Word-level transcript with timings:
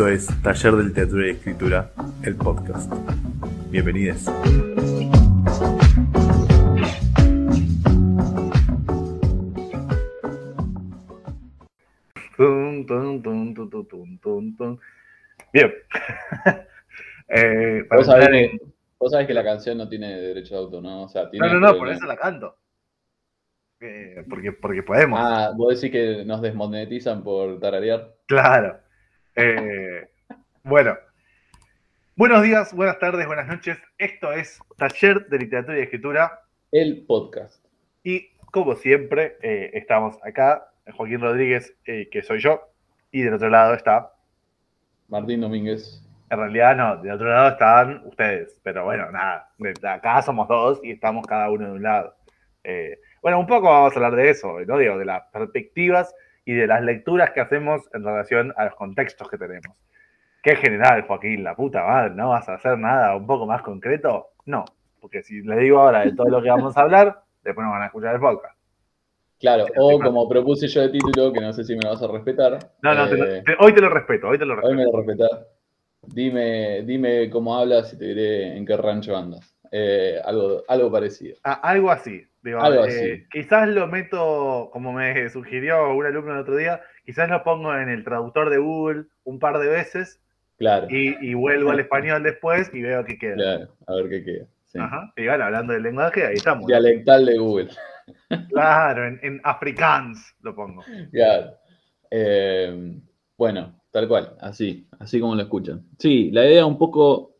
Esto 0.00 0.08
es 0.08 0.42
Taller 0.42 0.76
del 0.76 0.94
Teatro 0.94 1.26
y 1.26 1.30
Escritura, 1.32 1.92
el 2.22 2.34
podcast. 2.34 2.90
Bienvenidos. 3.68 4.24
Bien. 15.52 15.70
Eh, 17.32 17.84
para 17.88 17.98
Vos 18.00 18.06
sabés, 18.06 18.26
entrar 18.26 18.40
que, 18.40 18.58
vos 18.98 19.12
sabés 19.12 19.26
que 19.28 19.34
la 19.34 19.44
canción 19.44 19.78
no 19.78 19.88
tiene 19.88 20.20
derecho 20.20 20.54
de 20.54 20.60
auto, 20.62 20.80
¿no? 20.80 21.04
O 21.04 21.08
sea, 21.08 21.30
tiene 21.30 21.46
No, 21.46 21.60
no, 21.60 21.60
no, 21.60 21.78
por 21.78 21.88
eso 21.88 22.04
la 22.06 22.16
canto. 22.16 22.56
Eh, 23.78 24.24
porque, 24.28 24.50
porque 24.50 24.82
podemos. 24.82 25.20
Ah, 25.22 25.52
vos 25.56 25.74
decís 25.74 25.92
que 25.92 26.24
nos 26.24 26.42
desmonetizan 26.42 27.22
por 27.22 27.60
tararear. 27.60 28.16
Claro. 28.26 28.80
Eh, 29.36 30.08
bueno. 30.64 30.96
Buenos 32.16 32.42
días, 32.42 32.74
buenas 32.74 32.98
tardes, 32.98 33.26
buenas 33.26 33.46
noches. 33.46 33.78
Esto 33.96 34.32
es 34.32 34.58
Taller 34.76 35.26
de 35.28 35.38
Literatura 35.38 35.78
y 35.78 35.82
Escritura. 35.82 36.40
El 36.72 37.06
podcast. 37.06 37.64
Y 38.02 38.30
como 38.50 38.74
siempre, 38.74 39.36
eh, 39.40 39.70
estamos 39.74 40.18
acá, 40.22 40.72
Joaquín 40.94 41.20
Rodríguez, 41.20 41.74
eh, 41.86 42.08
que 42.10 42.22
soy 42.22 42.40
yo, 42.40 42.60
y 43.12 43.22
del 43.22 43.34
otro 43.34 43.48
lado 43.48 43.74
está, 43.74 44.12
Martín 45.08 45.40
Domínguez. 45.40 46.02
en 46.28 46.38
realidad 46.38 46.76
no, 46.76 47.02
del 47.02 47.12
otro 47.12 47.28
lado 47.28 47.50
están 47.50 48.02
ustedes, 48.06 48.60
pero 48.62 48.84
bueno, 48.84 49.10
nada, 49.10 49.48
acá 49.84 50.22
somos 50.22 50.46
dos 50.48 50.80
y 50.82 50.90
estamos 50.90 51.26
cada 51.26 51.50
uno 51.50 51.66
de 51.66 51.72
un 51.72 51.82
lado. 51.82 52.14
Bueno, 53.22 53.38
un 53.38 53.46
poco 53.46 53.68
vamos 53.68 53.92
a 53.92 53.96
hablar 53.96 54.16
de 54.16 54.30
eso, 54.30 54.60
¿no? 54.66 54.78
Digo, 54.78 54.98
de 54.98 55.04
las 55.04 55.22
perspectivas 55.32 56.14
y 56.44 56.54
de 56.54 56.66
las 56.66 56.82
lecturas 56.82 57.30
que 57.30 57.40
hacemos 57.40 57.82
en 57.94 58.04
relación 58.04 58.52
a 58.56 58.64
los 58.66 58.74
contextos 58.74 59.28
que 59.28 59.38
tenemos. 59.38 59.76
Qué 60.42 60.56
general, 60.56 61.02
Joaquín, 61.06 61.44
la 61.44 61.54
puta 61.54 61.84
madre, 61.84 62.10
¿no 62.14 62.30
vas 62.30 62.48
a 62.48 62.54
hacer 62.54 62.78
nada 62.78 63.14
un 63.16 63.26
poco 63.26 63.46
más 63.46 63.62
concreto? 63.62 64.28
No, 64.46 64.64
porque 65.00 65.22
si 65.22 65.42
le 65.42 65.56
digo 65.56 65.80
ahora 65.80 66.00
de 66.00 66.12
todo 66.14 66.28
lo 66.28 66.42
que 66.42 66.48
vamos 66.48 66.76
a 66.76 66.80
hablar, 66.80 67.22
después 67.44 67.64
no 67.64 67.72
van 67.72 67.82
a 67.82 67.86
escuchar 67.86 68.14
el 68.14 68.20
podcast. 68.20 68.56
Claro, 69.38 69.64
o 69.76 69.98
como 70.00 70.28
propuse 70.28 70.68
yo 70.68 70.82
de 70.82 70.90
título, 70.90 71.32
que 71.32 71.40
no 71.40 71.52
sé 71.54 71.64
si 71.64 71.74
me 71.74 71.80
lo 71.82 71.90
vas 71.90 72.02
a 72.02 72.08
respetar. 72.08 72.58
No, 72.82 72.94
no, 72.94 73.08
te 73.08 73.16
lo- 73.16 73.24
eh, 73.24 73.42
te- 73.44 73.56
hoy 73.58 73.72
te 73.74 73.80
lo 73.80 73.88
respeto, 73.88 74.28
hoy 74.28 74.38
te 74.38 74.44
lo 74.44 74.52
hoy 74.54 74.60
respeto. 74.60 74.76
me 74.76 74.84
lo 74.84 74.98
respetás. 75.02 75.46
Dime, 76.06 76.82
dime 76.82 77.30
cómo 77.30 77.56
hablas 77.58 77.92
y 77.92 77.98
te 77.98 78.04
diré 78.06 78.56
en 78.56 78.64
qué 78.66 78.76
rancho 78.76 79.16
andas. 79.16 79.54
Eh, 79.70 80.18
algo, 80.24 80.62
algo 80.68 80.90
parecido. 80.90 81.36
Ah, 81.44 81.60
algo 81.62 81.90
así. 81.90 82.22
Digo, 82.42 82.58
eh. 82.86 83.26
Quizás 83.30 83.68
lo 83.68 83.86
meto, 83.86 84.70
como 84.72 84.92
me 84.92 85.28
sugirió 85.28 85.94
un 85.94 86.06
alumno 86.06 86.32
el 86.32 86.38
otro 86.40 86.56
día, 86.56 86.80
quizás 87.04 87.28
lo 87.28 87.42
pongo 87.44 87.76
en 87.76 87.88
el 87.90 88.02
traductor 88.02 88.48
de 88.50 88.58
Google 88.58 89.04
un 89.24 89.38
par 89.38 89.58
de 89.58 89.68
veces 89.68 90.20
Claro, 90.56 90.86
y, 90.90 91.16
y 91.26 91.34
vuelvo 91.34 91.70
al 91.70 91.80
español 91.80 92.22
después 92.22 92.70
y 92.74 92.82
veo 92.82 93.04
que 93.04 93.18
queda. 93.18 93.34
claro. 93.34 93.76
A 93.86 93.94
ver 93.94 94.08
qué 94.10 94.24
queda. 94.24 94.46
sí. 94.66 94.78
Ajá. 94.78 95.12
Y 95.16 95.26
bueno, 95.26 95.44
hablando 95.44 95.72
del 95.72 95.82
lenguaje, 95.82 96.26
ahí 96.26 96.34
estamos. 96.34 96.66
Dialectal 96.66 97.26
de 97.26 97.38
Google. 97.38 97.68
Claro, 98.50 99.06
en, 99.06 99.20
en 99.22 99.40
afrikaans 99.44 100.34
lo 100.40 100.54
pongo. 100.54 100.82
Claro. 101.12 101.52
Eh, 102.10 102.98
bueno, 103.36 103.80
tal 103.90 104.08
cual, 104.08 104.36
así, 104.40 104.88
así 104.98 105.20
como 105.20 105.34
lo 105.34 105.42
escuchan. 105.42 105.84
Sí, 105.98 106.30
la 106.32 106.44
idea 106.44 106.66
un 106.66 106.76
poco, 106.76 107.36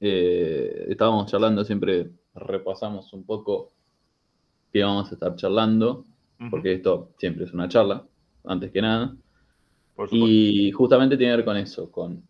eh, 0.00 0.86
estábamos 0.88 1.30
charlando, 1.30 1.64
siempre 1.64 2.10
repasamos 2.34 3.12
un 3.12 3.24
poco 3.26 3.72
qué 4.72 4.82
vamos 4.84 5.10
a 5.10 5.14
estar 5.14 5.36
charlando, 5.36 6.04
porque 6.48 6.74
esto 6.74 7.10
siempre 7.18 7.44
es 7.44 7.52
una 7.52 7.68
charla, 7.68 8.06
antes 8.44 8.70
que 8.72 8.82
nada, 8.82 9.16
por 9.94 10.08
y 10.10 10.70
justamente 10.72 11.16
tiene 11.16 11.34
que 11.34 11.36
ver 11.38 11.44
con 11.46 11.56
eso, 11.58 11.90
con 11.90 12.24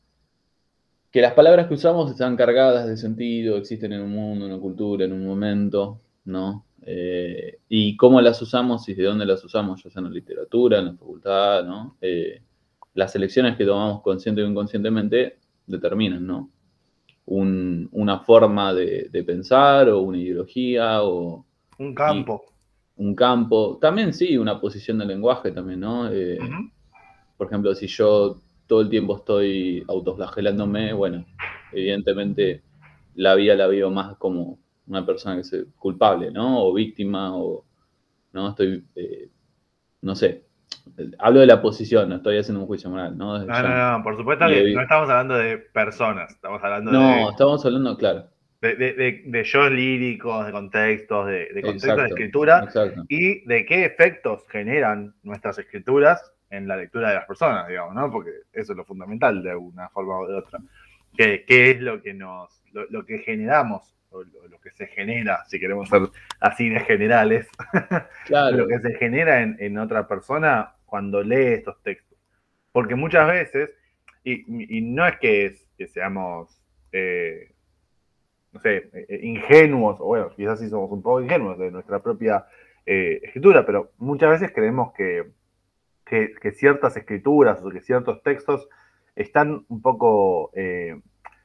que 1.11 1.21
las 1.21 1.35
palabras 1.35 1.69
que 1.69 1.75
usamos 1.75 2.11
están 2.11 2.37
cargadas 2.37 2.87
de 2.87 2.97
sentido, 2.97 3.57
existen 3.57 3.93
en 3.93 4.03
un 4.03 4.11
mundo, 4.13 4.47
en 4.47 4.53
una 4.53 4.61
cultura, 4.61 5.05
en 5.05 5.13
un 5.13 5.27
momento, 5.27 6.01
¿no? 6.25 6.67
Eh, 6.85 7.59
y 7.69 7.97
cómo 7.97 8.21
las 8.21 8.41
usamos 8.43 8.89
y 8.89 8.95
de 8.95 9.05
dónde 9.05 9.27
las 9.27 9.45
usamos, 9.45 9.83
ya 9.83 9.91
sea 9.91 10.01
en 10.01 10.07
la 10.09 10.11
literatura, 10.15 10.79
en 10.79 10.87
la 10.87 10.93
facultad, 10.95 11.65
¿no? 11.65 11.97
Eh, 12.01 12.41
las 12.95 13.15
elecciones 13.15 13.57
que 13.57 13.65
tomamos 13.67 14.03
consciente 14.03 14.43
o 14.43 14.47
inconscientemente 14.47 15.39
determinan, 15.67 16.27
¿no? 16.27 16.51
Un- 17.27 17.89
una 17.93 18.21
forma 18.21 18.75
de, 18.75 19.09
de 19.11 19.25
pensar 19.25 19.89
o 19.91 20.01
una 20.03 20.19
ideología 20.19 21.03
o 21.05 21.47
Un 21.79 21.95
campo. 21.95 22.45
un 22.97 23.15
campo. 23.15 23.79
También 23.81 24.13
sí, 24.13 24.37
una 24.37 24.61
posición 24.61 24.99
del 24.99 25.09
lenguaje 25.09 25.51
también, 25.53 25.81
¿no? 25.81 26.09
Eh, 26.11 26.39
por 27.37 27.47
ejemplo, 27.47 27.75
si 27.75 27.87
yo 27.87 28.41
todo 28.67 28.83
el 28.83 28.89
tiempo 28.89 29.17
estoy 29.17 29.85
autoflagelándome, 29.89 30.93
bueno, 30.93 31.25
evidentemente 31.73 32.63
la 33.15 33.35
vida 33.35 33.55
la 33.55 33.67
veo 33.67 33.91
más 33.91 34.17
como 34.17 34.59
una 34.87 35.05
persona 35.05 35.35
que 35.37 35.41
es 35.43 35.67
culpable, 35.77 36.31
¿no? 36.31 36.65
O 36.65 36.73
víctima, 36.73 37.37
o 37.37 37.65
no 38.33 38.51
estoy, 38.51 38.85
eh, 38.95 39.29
no 40.03 40.15
sé, 40.15 40.45
hablo 41.19 41.41
de 41.41 41.47
la 41.47 41.61
posición, 41.61 42.09
no 42.09 42.17
estoy 42.17 42.39
haciendo 42.39 42.61
un 42.61 42.67
juicio 42.67 42.91
moral, 42.91 43.17
¿no? 43.17 43.35
Desde 43.35 43.47
No, 43.47 43.55
ya. 43.55 43.63
no, 43.63 43.99
no, 43.99 44.05
por 44.05 44.17
supuesto 44.17 44.47
que 44.47 44.75
no 44.75 44.83
estamos 44.83 45.09
hablando 45.09 45.35
de 45.35 45.59
personas, 45.59 46.31
estamos 46.33 46.63
hablando 46.63 46.91
No, 46.91 47.31
estamos 47.31 47.65
hablando, 47.65 47.97
claro. 47.97 48.32
De, 48.63 48.77
de, 48.77 49.23
de, 49.27 49.43
shows 49.43 49.73
líricos, 49.73 50.47
de 50.47 50.53
contextos, 50.53 51.27
de, 51.27 51.49
de 51.53 51.63
contextos 51.63 51.97
de 51.97 52.07
escritura. 52.07 52.63
Exacto. 52.65 53.05
y 53.09 53.45
de 53.45 53.67
qué 53.67 53.85
efectos 53.85 54.45
generan 54.49 55.15
nuestras 55.25 55.59
escrituras 55.59 56.33
en 56.49 56.69
la 56.69 56.77
lectura 56.77 57.09
de 57.09 57.17
las 57.17 57.27
personas, 57.27 57.67
digamos, 57.67 57.95
¿no? 57.95 58.11
Porque 58.13 58.31
eso 58.53 58.73
es 58.73 58.77
lo 58.77 58.85
fundamental 58.85 59.43
de 59.43 59.57
una 59.57 59.89
forma 59.89 60.17
o 60.19 60.29
de 60.29 60.35
otra. 60.37 60.61
¿Qué, 61.17 61.45
qué 61.47 61.73
es 61.73 61.81
lo 61.81 62.01
que 62.01 62.15
nos, 62.15 62.63
lo, 62.73 62.89
lo 62.89 63.05
que 63.05 63.19
generamos, 63.19 63.97
o 64.11 64.23
lo, 64.23 64.47
lo 64.47 64.61
que 64.61 64.71
se 64.71 64.87
genera, 64.87 65.45
si 65.47 65.59
queremos 65.59 65.89
ser 65.89 66.03
así 66.39 66.69
de 66.69 66.81
generales, 66.81 67.49
Claro, 68.27 68.59
lo 68.59 68.69
que 68.69 68.79
se 68.79 68.95
genera 68.95 69.43
en, 69.43 69.57
en 69.59 69.77
otra 69.77 70.07
persona 70.07 70.75
cuando 70.87 71.23
lee 71.23 71.55
estos 71.55 71.83
textos? 71.83 72.19
Porque 72.71 72.95
muchas 72.95 73.27
veces, 73.27 73.75
y, 74.23 74.77
y 74.79 74.83
no 74.83 75.05
es 75.07 75.17
que, 75.19 75.57
que 75.77 75.89
seamos, 75.89 76.63
eh, 76.93 77.53
no 78.53 78.61
sé, 78.61 78.91
eh, 78.93 79.21
ingenuos, 79.23 79.99
o 80.01 80.05
bueno, 80.05 80.31
quizás 80.37 80.61
sí 80.61 80.69
somos 80.69 80.91
un 80.91 81.03
poco 81.03 81.21
ingenuos 81.21 81.59
de 81.59 81.71
nuestra 81.71 82.01
propia 82.01 82.47
eh, 82.85 83.21
escritura, 83.23 83.65
pero 83.65 83.93
muchas 83.99 84.31
veces 84.31 84.53
creemos 84.55 84.93
que, 84.93 85.31
que, 86.05 86.53
ciertas 86.53 86.97
escrituras 86.97 87.63
o 87.63 87.71
que 87.71 87.81
ciertos 87.81 88.23
textos 88.23 88.69
están 89.17 89.65
un 89.69 89.81
poco 89.81 90.51
eh, 90.55 91.01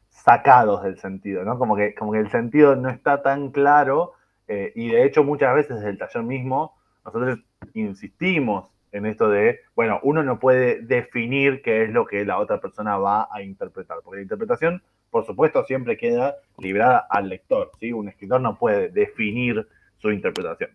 sacados 0.09 0.83
del 0.83 0.97
sentido, 0.97 1.43
¿no? 1.43 1.57
Como 1.57 1.75
que, 1.75 1.93
como 1.95 2.11
que 2.11 2.19
el 2.19 2.29
sentido 2.29 2.75
no 2.75 2.89
está 2.89 3.21
tan 3.21 3.51
claro 3.51 4.13
eh, 4.47 4.71
y 4.75 4.89
de 4.89 5.05
hecho 5.05 5.23
muchas 5.23 5.53
veces 5.53 5.77
desde 5.77 5.91
el 5.91 5.97
taller 5.97 6.23
mismo 6.23 6.75
nosotros 7.05 7.39
insistimos 7.73 8.71
en 8.91 9.05
esto 9.05 9.29
de, 9.29 9.59
bueno, 9.75 9.99
uno 10.03 10.23
no 10.23 10.39
puede 10.39 10.81
definir 10.81 11.61
qué 11.61 11.83
es 11.83 11.89
lo 11.91 12.05
que 12.05 12.25
la 12.25 12.39
otra 12.39 12.59
persona 12.59 12.97
va 12.97 13.27
a 13.31 13.41
interpretar, 13.41 13.97
porque 14.03 14.17
la 14.17 14.23
interpretación, 14.23 14.81
por 15.17 15.25
supuesto, 15.25 15.65
siempre 15.65 15.97
queda 15.97 16.35
librada 16.59 17.07
al 17.09 17.27
lector, 17.27 17.71
¿sí? 17.79 17.91
Un 17.91 18.07
escritor 18.07 18.39
no 18.39 18.55
puede 18.55 18.89
definir 18.89 19.67
su 19.97 20.11
interpretación. 20.11 20.69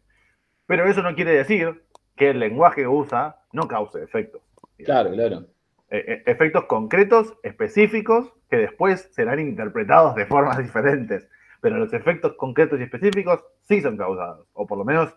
Pero 0.67 0.85
eso 0.87 1.01
no 1.01 1.15
quiere 1.15 1.31
decir 1.31 1.85
que 2.17 2.31
el 2.31 2.41
lenguaje 2.41 2.83
que 2.83 2.89
usa 2.89 3.37
no 3.53 3.69
cause 3.69 4.03
efectos. 4.03 4.43
claro, 4.85 5.13
claro. 5.13 5.47
Eh, 5.91 6.05
eh, 6.09 6.23
efectos 6.27 6.65
concretos, 6.65 7.39
específicos, 7.45 8.33
que 8.51 8.57
después 8.57 9.09
serán 9.13 9.39
interpretados 9.39 10.17
de 10.17 10.27
formas 10.27 10.59
diferentes. 10.67 11.29
Pero 11.61 11.79
los 11.79 11.93
efectos 11.93 12.33
concretos 12.33 12.81
y 12.81 12.83
específicos 12.83 13.45
sí 13.61 13.81
son 13.81 13.97
causados, 13.97 14.49
o 14.55 14.67
por 14.67 14.77
lo 14.77 14.85
menos 14.85 15.15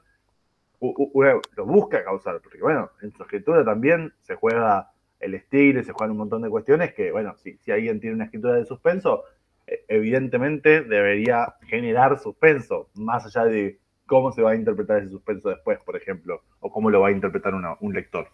lo 0.80 1.66
busca 1.66 2.04
causar, 2.04 2.42
porque 2.42 2.62
bueno, 2.62 2.92
en 3.02 3.12
su 3.12 3.24
escritura 3.24 3.66
también 3.66 4.14
se 4.22 4.36
juega 4.36 4.92
el 5.20 5.34
estilo 5.36 5.80
y 5.80 5.84
se 5.84 5.92
juegan 5.94 6.12
un 6.12 6.18
montón 6.20 6.42
de 6.42 6.50
cuestiones 6.50 6.94
que, 6.94 7.12
bueno, 7.12 7.36
si, 7.38 7.58
si 7.58 7.72
alguien 7.72 8.00
tiene 8.00 8.16
una 8.16 8.26
escritura 8.26 8.56
de 8.56 8.66
suspenso, 8.66 9.24
eh, 9.68 9.84
evidentemente 9.88 10.84
debería 10.84 11.56
generar 11.68 12.20
suspenso, 12.20 12.90
más 12.96 13.26
allá 13.26 13.46
de 13.46 13.80
cómo 14.06 14.32
se 14.32 14.42
va 14.42 14.52
a 14.52 14.56
interpretar 14.56 15.00
ese 15.00 15.10
suspenso 15.10 15.50
después, 15.50 15.80
por 15.86 15.96
ejemplo, 15.98 16.44
o 16.60 16.72
cómo 16.72 16.90
lo 16.90 17.02
va 17.02 17.10
a 17.10 17.12
interpretar 17.12 17.54
una- 17.56 17.76
un 17.82 17.94
lector. 17.94 18.28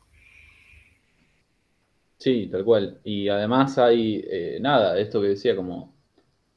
Sí, 2.17 2.47
tal 2.51 2.63
cual. 2.63 3.01
Y 3.03 3.27
además 3.29 3.77
hay, 3.77 4.23
eh, 4.29 4.59
nada, 4.61 4.97
esto 4.99 5.21
que 5.21 5.29
decía, 5.29 5.55
como 5.55 5.95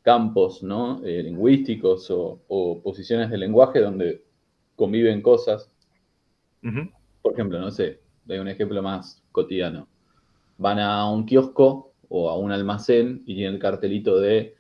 campos, 0.03 0.63
¿no? 0.63 1.05
Eh, 1.05 1.23
lingüísticos 1.23 2.11
o, 2.11 2.43
o 2.49 2.83
posiciones 2.83 3.31
de 3.31 3.39
lenguaje 3.39 3.81
donde 3.81 4.25
conviven 4.77 5.23
cosas. 5.23 5.71
Por 7.23 7.33
ejemplo, 7.33 7.59
no 7.59 7.73
sé, 7.73 8.01
doy 8.25 8.39
un 8.39 8.47
ejemplo 8.49 8.81
más 8.83 9.21
cotidiano. 9.33 9.89
Van 10.59 10.79
a 10.79 11.11
un 11.11 11.27
kiosco 11.27 11.93
o 12.09 12.29
a 12.31 12.39
un 12.39 12.53
almacén 12.53 13.23
y 13.27 13.35
tienen 13.35 13.55
el 13.55 13.61
cartelito 13.61 14.19
de 14.21 14.55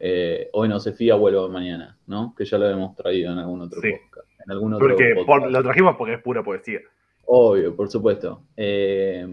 eh, 0.00 0.48
hoy 0.52 0.68
no 0.68 0.78
se 0.78 0.92
fía, 0.92 1.14
vuelvo 1.16 1.48
mañana, 1.48 1.98
¿no? 2.06 2.34
Que 2.36 2.44
ya 2.44 2.56
lo 2.58 2.68
hemos 2.68 2.94
traído 2.94 3.32
en 3.32 3.38
algún 3.38 3.62
otro 3.62 3.80
Sí. 3.80 3.90
podcast. 3.92 4.28
En 4.44 4.52
algún 4.52 4.74
otro 4.74 4.86
Porque 4.88 5.14
podcast. 5.14 5.26
por- 5.26 5.50
lo 5.50 5.62
trajimos 5.62 5.96
porque 5.96 6.14
es 6.14 6.22
pura 6.22 6.42
poesía. 6.44 6.78
Obvio, 7.26 7.74
por 7.74 7.88
supuesto. 7.90 8.42
Eh, 8.56 9.26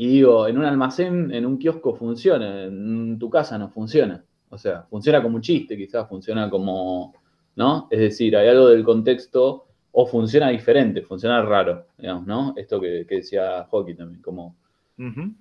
Y 0.00 0.06
digo, 0.06 0.46
en 0.46 0.56
un 0.58 0.64
almacén, 0.64 1.32
en 1.32 1.44
un 1.44 1.58
kiosco 1.58 1.92
funciona, 1.92 2.62
en 2.64 3.18
tu 3.18 3.28
casa 3.28 3.58
no 3.58 3.68
funciona. 3.68 4.24
O 4.48 4.56
sea, 4.56 4.82
funciona 4.88 5.20
como 5.20 5.34
un 5.36 5.42
chiste, 5.42 5.76
quizás 5.76 6.08
funciona 6.08 6.48
como, 6.48 7.14
¿no? 7.56 7.88
Es 7.90 7.98
decir, 7.98 8.36
hay 8.36 8.46
algo 8.46 8.68
del 8.68 8.84
contexto 8.84 9.66
o 9.90 10.06
funciona 10.06 10.50
diferente, 10.50 11.02
funciona 11.02 11.42
raro, 11.42 11.86
digamos, 11.98 12.26
¿no? 12.28 12.54
Esto 12.56 12.80
que, 12.80 13.04
decía 13.10 13.64
Hockey 13.70 13.96
también, 13.96 14.22
como 14.22 14.54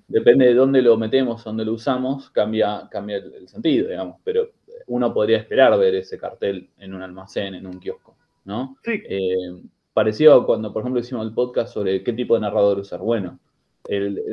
depende 0.08 0.46
de 0.46 0.54
dónde 0.54 0.82
lo 0.82 0.98
metemos, 0.98 1.44
dónde 1.44 1.66
lo 1.66 1.74
usamos, 1.74 2.30
cambia, 2.30 2.88
cambia 2.92 3.18
el, 3.18 3.48
sentido, 3.48 3.90
digamos, 3.90 4.18
pero 4.24 4.52
uno 4.88 5.14
podría 5.14 5.38
esperar 5.38 5.78
ver 5.80 5.96
ese 5.96 6.18
cartel 6.18 6.70
en 6.78 6.94
un 6.94 7.02
almacén, 7.02 7.56
en 7.56 7.66
un 7.66 7.80
kiosco, 7.80 8.16
¿no? 8.46 8.78
Sí. 8.84 9.02
Eh, 9.10 9.62
parecido 9.94 10.46
cuando, 10.46 10.72
por 10.72 10.84
ejemplo, 10.84 11.02
hicimos 11.02 11.26
el 11.26 11.34
podcast 11.34 11.74
sobre 11.74 12.04
qué 12.04 12.14
tipo 12.14 12.36
de 12.36 12.42
narrador 12.42 12.78
usar. 12.78 13.00
Bueno, 13.00 13.40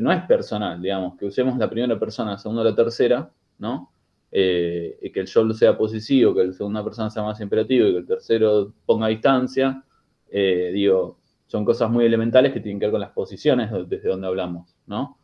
no 0.01 0.13
es 0.13 0.23
personal, 0.25 0.83
digamos, 0.83 1.17
que 1.17 1.27
usemos 1.27 1.57
la 1.59 1.71
primera 1.71 1.99
persona, 1.99 2.33
la 2.33 2.39
segunda, 2.39 2.65
la 2.65 2.75
tercera, 2.75 3.31
¿no? 3.59 3.91
Eh, 4.31 4.99
y 5.01 5.11
que 5.11 5.21
el 5.21 5.27
yo 5.27 5.53
sea 5.53 5.79
posesivo, 5.79 6.35
que 6.35 6.45
la 6.45 6.53
segunda 6.53 6.83
persona 6.83 7.09
sea 7.09 7.23
más 7.23 7.41
imperativo 7.41 7.87
y 7.87 7.93
que 7.93 7.99
el 7.99 8.07
tercero 8.07 8.73
ponga 8.85 9.07
distancia, 9.07 9.83
eh, 10.29 10.71
digo, 10.75 11.19
son 11.47 11.65
cosas 11.65 11.89
muy 11.89 12.05
elementales 12.05 12.53
que 12.53 12.59
tienen 12.59 12.81
que 12.81 12.87
ver 12.87 12.93
con 12.93 13.01
las 13.01 13.13
posiciones 13.13 13.71
desde 13.89 14.09
donde 14.09 14.27
hablamos, 14.27 14.74
¿no? 14.87 15.19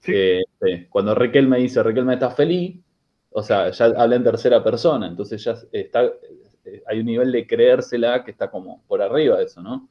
Sí. 0.00 0.42
cuando 0.88 1.14
Raquel 1.14 1.48
me 1.48 1.58
dice, 1.58 1.82
Raquel 1.82 2.04
me 2.04 2.14
está 2.14 2.30
feliz, 2.30 2.78
o 3.30 3.42
sea, 3.42 3.70
ya 3.70 3.86
habla 3.86 4.16
en 4.16 4.24
tercera 4.24 4.62
persona, 4.62 5.08
entonces 5.08 5.42
ya 5.42 5.56
está, 5.72 6.04
eh, 6.64 6.82
hay 6.86 7.00
un 7.00 7.06
nivel 7.06 7.32
de 7.32 7.46
creérsela 7.46 8.24
que 8.24 8.30
está 8.30 8.50
como 8.50 8.82
por 8.86 9.02
arriba 9.02 9.38
de 9.38 9.44
eso, 9.44 9.62
¿no? 9.62 9.88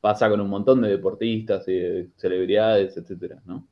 Pasa 0.00 0.28
con 0.28 0.40
un 0.40 0.48
montón 0.48 0.80
de 0.82 0.88
deportistas 0.88 1.66
y 1.68 1.72
de 1.72 2.08
celebridades, 2.16 2.96
etcétera, 2.96 3.40
¿no? 3.46 3.66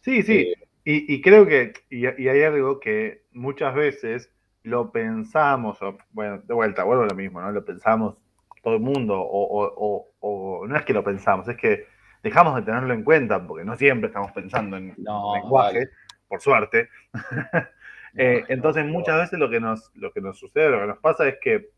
Sí, 0.00 0.22
sí. 0.22 0.38
Eh, 0.38 0.54
y, 0.84 1.20
creo 1.20 1.46
que, 1.46 1.72
y, 1.90 2.06
hay 2.06 2.42
algo 2.42 2.80
que 2.80 3.22
muchas 3.32 3.74
veces 3.74 4.30
lo 4.62 4.90
pensamos, 4.90 5.78
bueno, 6.10 6.42
de 6.44 6.54
vuelta, 6.54 6.84
vuelvo 6.84 7.04
a 7.04 7.06
lo 7.06 7.14
mismo, 7.14 7.40
¿no? 7.40 7.52
Lo 7.52 7.64
pensamos 7.64 8.16
todo 8.62 8.74
el 8.74 8.80
mundo, 8.80 9.14
o, 9.18 10.66
no 10.66 10.76
es 10.76 10.84
que 10.84 10.92
lo 10.92 11.04
pensamos, 11.04 11.48
es 11.48 11.56
que 11.56 11.86
dejamos 12.22 12.56
de 12.56 12.62
tenerlo 12.62 12.92
en 12.94 13.04
cuenta, 13.04 13.46
porque 13.46 13.64
no 13.64 13.76
siempre 13.76 14.08
estamos 14.08 14.32
pensando 14.32 14.76
en 14.76 14.94
lenguaje, 14.96 15.88
por 16.28 16.40
suerte. 16.40 16.88
Eh, 18.16 18.44
entonces, 18.48 18.84
muchas 18.84 19.16
veces 19.18 19.38
lo 19.38 19.48
que, 19.48 19.60
nos, 19.60 19.92
lo 19.94 20.12
que 20.12 20.20
nos 20.20 20.36
sucede, 20.36 20.68
lo 20.68 20.80
que 20.80 20.86
nos 20.88 20.98
pasa 20.98 21.28
es 21.28 21.38
que 21.40 21.70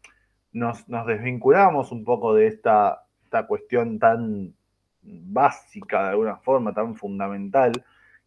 nos, 0.52 0.86
desvinculamos 1.06 1.92
un 1.92 2.04
poco 2.04 2.34
de 2.34 2.46
esta, 2.46 3.04
esta 3.22 3.46
cuestión 3.46 3.98
tan 3.98 4.54
básica, 5.02 6.04
de 6.04 6.08
alguna 6.10 6.36
forma, 6.36 6.72
tan 6.72 6.96
fundamental, 6.96 7.72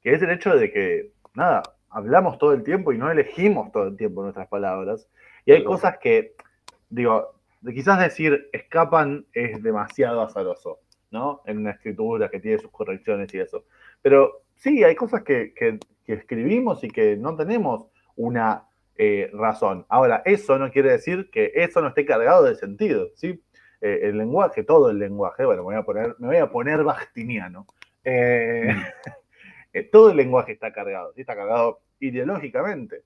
que 0.02 0.14
es 0.14 0.22
el 0.22 0.30
hecho 0.30 0.56
de 0.56 0.72
que, 0.72 1.14
nada, 1.34 1.64
hablamos 1.90 2.38
todo 2.38 2.54
el 2.54 2.64
tiempo 2.64 2.92
y 2.92 2.98
no 2.98 3.10
elegimos 3.10 3.72
todo 3.72 3.88
el 3.88 3.98
tiempo 3.98 4.22
nuestras 4.22 4.48
palabras. 4.48 5.10
Y 5.46 5.54
hay 5.54 5.64
cosas 5.64 5.98
que, 6.00 6.36
digo, 6.90 7.36
quizás 7.64 8.00
decir 8.00 8.50
escapan 8.52 9.26
es 9.34 9.62
demasiado 9.64 10.22
azaroso, 10.22 10.80
¿no? 11.12 11.42
En 11.46 11.60
una 11.60 11.72
escritura 11.72 12.30
que 12.30 12.40
tiene 12.40 12.60
sus 12.60 12.72
correcciones 12.72 13.34
y 13.34 13.40
eso. 13.40 13.66
Pero 14.02 14.44
sí, 14.56 14.84
hay 14.84 14.96
cosas 14.96 15.24
que, 15.24 15.54
que 15.54 15.80
escribimos 16.08 16.84
y 16.84 16.90
que 16.90 17.18
no 17.18 17.36
tenemos 17.36 17.88
una 18.16 18.68
eh, 18.98 19.30
razón. 19.34 19.86
Ahora, 19.90 20.22
eso 20.24 20.58
no 20.58 20.72
quiere 20.72 20.92
decir 20.92 21.30
que 21.30 21.52
eso 21.54 21.82
no 21.82 21.90
esté 21.90 22.06
cargado 22.06 22.44
de 22.44 22.56
sentido, 22.56 23.10
¿sí? 23.16 23.44
Eh, 23.82 24.00
el 24.04 24.18
lenguaje, 24.18 24.64
todo 24.64 24.90
el 24.90 25.00
lenguaje, 25.00 25.44
bueno, 25.44 25.64
me 25.64 25.66
voy 25.66 25.76
a 25.76 25.84
poner, 25.84 26.16
me 26.18 26.28
voy 26.28 26.38
a 26.38 26.50
poner 26.50 26.84
bastiniano. 26.84 27.68
Eh, 28.06 28.74
mm. 28.74 29.80
todo 29.92 30.12
el 30.12 30.18
lenguaje 30.18 30.54
está 30.54 30.72
cargado, 30.72 31.12
¿sí? 31.14 31.22
está 31.22 31.36
cargado 31.36 31.82
ideológicamente, 32.00 33.04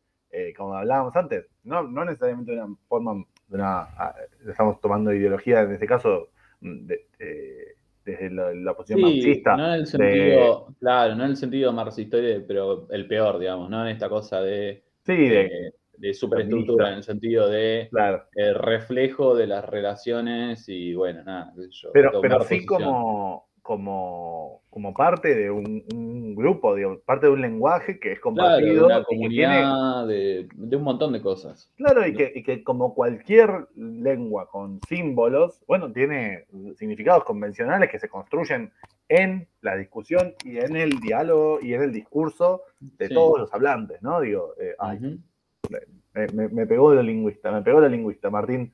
como 0.55 0.75
hablábamos 0.75 1.15
antes, 1.15 1.47
no, 1.63 1.83
no 1.83 2.05
necesariamente 2.05 2.51
de 2.51 2.61
una 2.61 2.75
forma, 2.87 3.25
de 3.47 3.55
una, 3.55 3.81
ah, 3.97 4.15
estamos 4.47 4.79
tomando 4.79 5.11
ideología 5.11 5.61
en 5.61 5.71
este 5.71 5.87
caso 5.87 6.29
mm, 6.61 6.87
desde 8.11 8.29
la, 8.31 8.73
posición 8.73 9.01
marxista. 9.01 9.55
No 9.55 9.67
en 9.67 9.79
el 9.79 9.87
sentido, 9.87 10.67
claro, 10.79 11.15
no 11.15 11.23
en 11.25 11.31
el 11.31 11.37
sentido 11.37 11.73
marxista, 11.73 12.17
pero 12.47 12.87
el 12.91 13.07
peor, 13.07 13.39
digamos, 13.39 13.69
no 13.69 13.81
en 13.81 13.91
esta 13.91 14.09
cosa 14.09 14.41
de 14.41 14.83
Sí, 15.05 15.27
de, 15.27 15.73
de 15.97 16.13
superestructura, 16.13 16.89
en 16.89 16.97
el 16.97 17.03
sentido 17.03 17.49
de 17.49 17.89
el 18.35 18.55
reflejo 18.55 19.35
de 19.35 19.47
las 19.47 19.65
relaciones 19.65 20.69
y 20.69 20.93
bueno, 20.93 21.23
nada. 21.23 21.53
pero, 21.93 22.21
pero 22.21 22.41
sí 22.41 22.65
como, 22.65 23.48
como, 23.69 24.63
como 24.71 24.95
parte 24.95 25.35
de 25.35 25.51
un, 25.51 26.33
grupo, 26.33 26.75
parte 27.05 27.27
de 27.27 27.31
un 27.31 27.39
lenguaje 27.39 27.99
que 27.99 28.13
es 28.13 28.19
compartido. 28.19 28.87
de 28.87 28.95
una 28.95 29.03
comunidad, 29.03 30.07
de, 30.07 30.49
un 30.55 30.81
montón 30.81 31.13
de 31.13 31.21
cosas. 31.21 31.71
Claro, 31.77 32.07
y 32.07 32.15
que, 32.15 32.31
y 32.33 32.41
que 32.41 32.63
como 32.63 32.95
cualquier 32.95 33.67
lengua 33.75 34.49
con 34.49 34.79
símbolos, 34.89 35.61
bueno, 35.67 35.91
tiene 35.91 36.47
significados 36.77 37.23
convencionales 37.25 37.91
que 37.91 37.99
se 37.99 38.09
construyen 38.09 38.71
en 39.07 39.47
la 39.61 39.75
discusión 39.75 40.33
y 40.43 40.57
en 40.57 40.75
el 40.75 40.99
diálogo 40.99 41.59
y 41.61 41.75
en 41.75 41.83
el 41.83 41.93
discurso 41.93 42.63
de 42.79 43.07
todos 43.07 43.39
los 43.39 43.53
hablantes, 43.53 44.01
¿no? 44.01 44.19
Digo, 44.21 44.55
eh, 44.59 44.73
ay, 44.79 45.19
me, 46.15 46.65
pegó 46.65 46.93
el 46.93 47.05
lingüista, 47.05 47.51
me 47.51 47.61
pegó 47.61 47.83
el 47.83 47.91
lingüista, 47.91 48.31
Martín. 48.31 48.73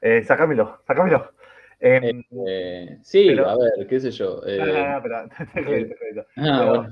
Eh, 0.00 0.22
sacámelo, 0.22 0.82
sacámelo. 0.86 1.32
Em, 1.78 2.22
eh, 2.46 2.98
sí, 3.02 3.30
a 3.38 3.56
ver, 3.56 3.86
qué 3.86 4.00
sé 4.00 4.10
yo. 4.10 4.40
Ah, 6.36 6.88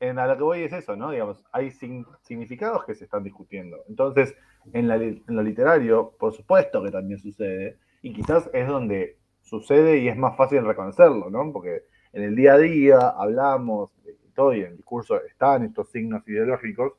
en 0.00 0.18
a 0.18 0.26
lo 0.26 0.36
que 0.36 0.42
voy 0.42 0.62
es 0.62 0.72
eso, 0.72 0.96
¿no? 0.96 1.10
Digamos, 1.10 1.42
hay 1.52 1.70
significados 1.70 2.84
que 2.84 2.94
se 2.94 3.04
están 3.04 3.22
discutiendo. 3.22 3.84
Entonces, 3.88 4.34
en, 4.72 4.90
en 4.90 5.22
lo 5.26 5.42
literario, 5.42 6.14
por 6.18 6.34
supuesto 6.34 6.82
que 6.82 6.90
también 6.90 7.18
sucede, 7.18 7.78
y 8.02 8.12
quizás 8.12 8.50
es 8.52 8.68
donde 8.68 9.16
sucede 9.40 9.98
y 9.98 10.08
es 10.08 10.16
más 10.16 10.36
fácil 10.36 10.64
reconocerlo, 10.64 11.30
¿no? 11.30 11.52
Porque 11.52 11.84
en 12.12 12.22
el 12.22 12.36
día 12.36 12.54
a 12.54 12.58
día 12.58 12.98
hablamos 13.16 13.90
de 14.04 14.16
todo 14.34 14.52
y 14.54 14.60
en 14.60 14.66
el 14.66 14.76
discurso 14.76 15.22
están 15.24 15.64
estos 15.64 15.90
signos 15.90 16.26
ideológicos 16.26 16.92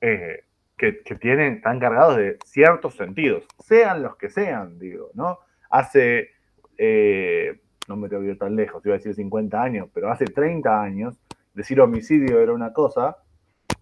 eh, 0.00 0.44
que, 0.76 0.92
tienen, 1.20 1.54
están 1.54 1.78
cargados 1.78 2.16
de 2.16 2.38
ciertos 2.44 2.94
sentidos, 2.94 3.44
sean 3.58 4.02
los 4.02 4.16
que 4.16 4.30
sean, 4.30 4.78
digo, 4.78 5.10
¿no? 5.14 5.38
Hace, 5.70 6.28
eh, 6.76 7.60
no 7.88 7.96
me 7.96 8.08
tengo 8.08 8.22
que 8.22 8.30
ir 8.30 8.38
tan 8.38 8.54
lejos, 8.56 8.84
iba 8.84 8.94
a 8.94 8.98
decir 8.98 9.14
50 9.14 9.62
años, 9.62 9.88
pero 9.94 10.10
hace 10.10 10.26
30 10.26 10.82
años, 10.82 11.16
decir 11.54 11.80
homicidio 11.80 12.40
era 12.40 12.52
una 12.52 12.72
cosa 12.72 13.16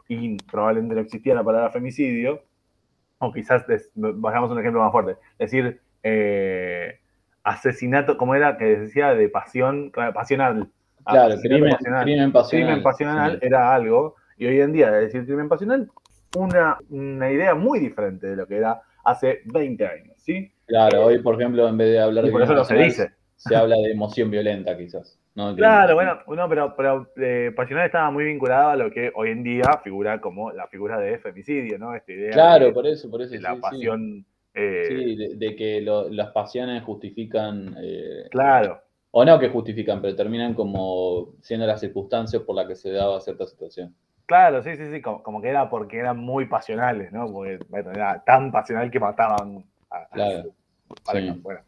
y 0.09 0.37
probablemente 0.37 0.95
no 0.95 1.00
existía 1.00 1.35
la 1.35 1.45
palabra 1.45 1.71
femicidio, 1.71 2.42
o 3.18 3.33
quizás, 3.33 3.64
bajamos 3.95 4.50
un 4.50 4.61
ejemplo 4.61 4.80
más 4.80 4.92
fuerte, 4.92 5.16
decir... 5.38 5.80
Eh, 6.02 7.00
asesinato, 7.49 8.16
como 8.16 8.35
era 8.35 8.57
que 8.57 8.64
decía, 8.64 9.14
de 9.14 9.28
pasión, 9.28 9.90
pasional. 9.90 10.68
Claro, 11.04 11.37
crimen 11.40 11.71
pasional. 11.71 12.04
crimen 12.04 12.33
pasional. 12.33 12.66
Crimen 12.66 12.83
pasional 12.83 13.38
era 13.42 13.75
algo, 13.75 14.16
y 14.37 14.47
hoy 14.47 14.61
en 14.61 14.73
día, 14.73 14.90
decir 14.90 15.25
crimen 15.25 15.49
pasional, 15.49 15.90
una, 16.37 16.76
una 16.90 17.30
idea 17.30 17.54
muy 17.54 17.78
diferente 17.78 18.26
de 18.26 18.37
lo 18.37 18.47
que 18.47 18.59
era 18.59 18.83
hace 19.11 19.41
20 19.47 19.87
años, 19.87 20.17
¿sí? 20.19 20.50
Claro, 20.67 21.07
hoy, 21.07 21.19
por 21.19 21.35
ejemplo, 21.35 21.69
en 21.69 21.77
vez 21.77 21.93
de 21.93 22.00
hablar 22.00 22.25
de 22.25 22.31
por 22.31 22.43
eso 22.43 22.55
no 22.55 22.65
se 22.65 22.77
dice. 22.77 23.12
Se 23.37 23.55
habla 23.55 23.77
de 23.77 23.93
emoción 23.93 24.31
violenta, 24.31 24.77
quizás. 24.77 25.19
Claro, 25.57 25.95
bueno, 25.95 26.19
no, 26.27 26.49
pero, 26.49 26.75
pero 26.77 27.12
eh, 27.17 27.53
pasional 27.55 27.87
estaba 27.87 28.11
muy 28.11 28.25
vinculado 28.25 28.71
a 28.71 28.77
lo 28.77 28.91
que 28.91 29.12
hoy 29.15 29.31
en 29.31 29.45
día 29.45 29.62
figura 29.85 30.21
como 30.21 30.50
la 30.50 30.67
figura 30.67 30.99
de 30.99 31.17
femicidio, 31.19 31.79
¿no? 31.79 31.95
Esta 31.95 32.12
idea 32.12 32.33
claro, 32.33 32.73
por 32.73 32.87
eso, 32.87 33.09
por 33.09 33.23
eso. 33.23 33.37
la 33.41 33.55
pasión 33.55 34.27
sí, 34.53 34.61
eh, 34.61 35.37
de, 35.37 35.57
que 35.57 35.81
las 36.11 36.33
pasiones 36.33 36.83
justifican. 36.83 37.77
Eh, 37.81 38.27
claro. 38.31 38.81
O 39.12 39.25
no 39.25 39.38
que 39.38 39.49
justifican, 39.49 40.03
pero 40.03 40.17
terminan 40.17 40.55
como 40.55 41.35
siendo 41.41 41.67
las 41.67 41.81
circunstancias 41.81 42.43
por 42.43 42.57
las 42.57 42.67
que 42.67 42.75
se 42.75 42.91
daba 42.91 43.21
cierta 43.21 43.47
situación. 43.47 43.95
Claro, 44.29 44.63
sí, 44.63 44.77
sí, 44.77 44.93
sí, 44.93 45.03
como, 45.03 45.43
que 45.43 45.49
era 45.49 45.69
porque 45.69 45.99
eran 45.99 46.19
muy 46.19 46.47
pasionales, 46.47 47.11
¿no? 47.13 47.27
Porque 47.33 47.59
era 47.73 48.23
tan 48.25 48.53
pasional 48.53 48.91
que 48.91 49.01
mataban 49.01 49.65
a, 49.91 50.07
claro. 50.13 50.51
Bueno, 51.43 51.61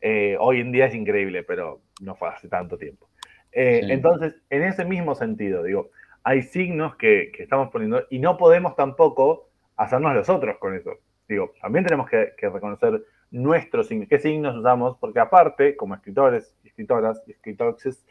eh, 0.00 0.36
hoy 0.40 0.60
en 0.60 0.72
día 0.72 0.86
es 0.86 0.94
increíble, 0.94 1.44
pero 1.44 1.82
no 2.00 2.16
fue 2.16 2.28
hace 2.28 2.48
tanto 2.48 2.76
tiempo. 2.76 3.08
Entonces, 3.52 4.34
en 4.50 4.64
ese 4.64 4.84
mismo 4.84 5.14
sentido, 5.14 5.62
digo, 5.62 5.90
hay 6.24 6.42
signos 6.42 6.96
que, 6.96 7.30
que, 7.34 7.44
estamos 7.44 7.70
poniendo 7.70 8.02
y 8.10 8.18
no 8.18 8.36
podemos 8.36 8.76
tampoco 8.76 9.48
hacernos 9.76 10.14
los 10.14 10.28
otros 10.28 10.58
con 10.58 10.74
eso 10.74 10.98
digo, 11.28 11.52
también 11.60 11.84
tenemos 11.84 12.08
que, 12.08 12.32
reconocer 12.40 13.02
nuestros 13.30 13.88
signos, 13.88 14.08
qué 14.08 14.18
signos 14.18 14.56
usamos, 14.56 14.96
porque 14.98 15.20
aparte, 15.20 15.76
como 15.76 15.94
escritores, 15.94 16.54
escritoras 16.64 17.22
y 17.26 17.32
escritores, 17.32 18.04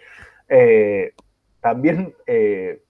eh, 0.49 1.13
también, 1.61 2.13
eh, 2.27 2.81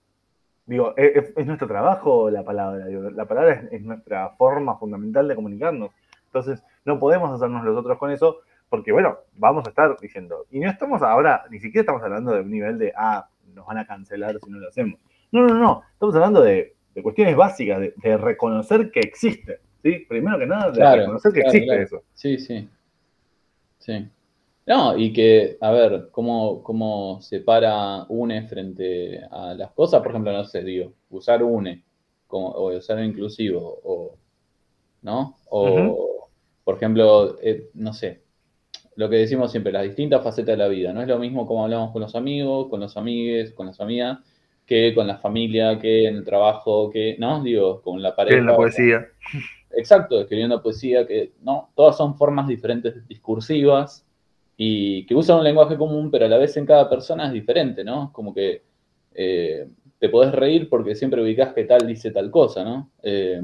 digo, 0.66 0.94
es, 0.96 1.46
nuestro 1.46 1.68
trabajo 1.68 2.30
la 2.30 2.44
palabra, 2.44 2.86
la 2.86 3.24
palabra 3.24 3.68
es, 3.70 3.82
nuestra 3.82 4.30
forma 4.30 4.76
fundamental 4.76 5.28
de 5.28 5.34
comunicarnos. 5.34 5.90
Entonces, 6.26 6.62
no 6.84 6.98
podemos 6.98 7.30
hacernos 7.30 7.64
los 7.64 7.76
otros 7.76 7.98
con 7.98 8.10
eso, 8.10 8.40
porque 8.68 8.92
bueno, 8.92 9.18
vamos 9.36 9.66
a 9.66 9.70
estar 9.70 9.96
diciendo, 10.00 10.44
y 10.50 10.60
no 10.60 10.68
estamos 10.68 11.02
ahora, 11.02 11.44
ni 11.50 11.60
siquiera 11.60 11.82
estamos 11.82 12.02
hablando 12.02 12.32
de 12.32 12.40
un 12.40 12.50
nivel 12.50 12.78
de, 12.78 12.92
ah, 12.96 13.28
nos 13.54 13.66
van 13.66 13.78
a 13.78 13.86
cancelar 13.86 14.36
si 14.42 14.50
no 14.50 14.58
lo 14.58 14.68
hacemos. 14.68 15.00
No, 15.32 15.46
no, 15.46 15.54
no, 15.54 15.82
estamos 15.92 16.14
hablando 16.14 16.42
de, 16.42 16.74
cuestiones 17.02 17.36
básicas, 17.36 17.80
de, 17.80 18.16
reconocer 18.16 18.90
que 18.90 19.00
existe, 19.00 19.60
¿sí? 19.82 20.04
Primero 20.08 20.38
que 20.38 20.46
nada, 20.46 20.70
de 20.70 20.96
reconocer 20.96 21.32
que 21.32 21.40
existe 21.40 21.82
eso. 21.82 22.02
Sí, 22.14 22.38
sí. 22.38 22.68
Sí. 23.78 24.10
No, 24.66 24.98
y 24.98 25.12
que, 25.12 25.56
a 25.60 25.70
ver, 25.70 26.08
cómo, 26.10 26.60
cómo 26.64 27.20
para 27.44 28.04
UNE 28.08 28.48
frente 28.48 29.20
a 29.30 29.54
las 29.54 29.70
cosas, 29.70 30.02
por 30.02 30.10
ejemplo, 30.10 30.32
no 30.32 30.44
sé, 30.44 30.64
digo, 30.64 30.92
usar 31.10 31.44
UNE 31.44 31.84
como, 32.26 32.48
o 32.48 32.76
usar 32.76 33.02
inclusivo, 33.04 33.78
o, 33.84 34.16
¿no? 35.02 35.36
O, 35.50 36.28
por 36.64 36.74
ejemplo, 36.74 37.38
eh, 37.40 37.70
no 37.74 37.92
sé, 37.92 38.22
lo 38.96 39.08
que 39.08 39.16
decimos 39.16 39.52
siempre, 39.52 39.70
las 39.70 39.84
distintas 39.84 40.24
facetas 40.24 40.54
de 40.54 40.56
la 40.56 40.66
vida. 40.66 40.92
No 40.92 41.00
es 41.00 41.06
lo 41.06 41.20
mismo 41.20 41.46
como 41.46 41.62
hablamos 41.62 41.92
con 41.92 42.02
los 42.02 42.16
amigos, 42.16 42.66
con 42.68 42.80
los 42.80 42.96
amigues, 42.96 43.52
con 43.52 43.66
las 43.66 43.80
amigas, 43.80 44.18
que 44.66 44.92
con 44.96 45.06
la 45.06 45.18
familia, 45.18 45.78
que 45.78 46.08
en 46.08 46.16
el 46.16 46.24
trabajo, 46.24 46.90
que, 46.90 47.14
¿no? 47.20 47.40
Digo, 47.40 47.82
con 47.82 48.02
la 48.02 48.16
pareja. 48.16 48.34
Que 48.34 48.40
en 48.40 48.46
la 48.46 48.56
poesía. 48.56 49.06
Exacto, 49.70 50.20
escribiendo 50.20 50.60
poesía, 50.60 51.06
que, 51.06 51.34
¿no? 51.42 51.70
Todas 51.76 51.96
son 51.96 52.16
formas 52.16 52.48
diferentes 52.48 53.06
discursivas 53.06 54.05
y 54.56 55.04
que 55.06 55.14
usan 55.14 55.38
un 55.38 55.44
lenguaje 55.44 55.76
común, 55.76 56.10
pero 56.10 56.24
a 56.24 56.28
la 56.28 56.38
vez 56.38 56.56
en 56.56 56.66
cada 56.66 56.88
persona 56.88 57.26
es 57.26 57.32
diferente, 57.32 57.84
¿no? 57.84 58.12
Como 58.12 58.34
que 58.34 58.62
eh, 59.14 59.68
te 59.98 60.08
podés 60.08 60.32
reír 60.32 60.68
porque 60.68 60.94
siempre 60.94 61.22
ubicás 61.22 61.52
que 61.52 61.64
tal 61.64 61.86
dice 61.86 62.10
tal 62.10 62.30
cosa, 62.30 62.64
¿no? 62.64 62.90
Eh, 63.02 63.40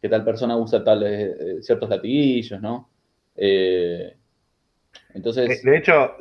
que 0.00 0.08
tal 0.08 0.24
persona 0.24 0.56
usa 0.56 0.84
tales, 0.84 1.36
eh, 1.40 1.62
ciertos 1.62 1.88
latiguillos, 1.88 2.60
¿no? 2.60 2.88
entonces... 5.14 5.62
De 5.62 5.76
hecho, 5.78 6.12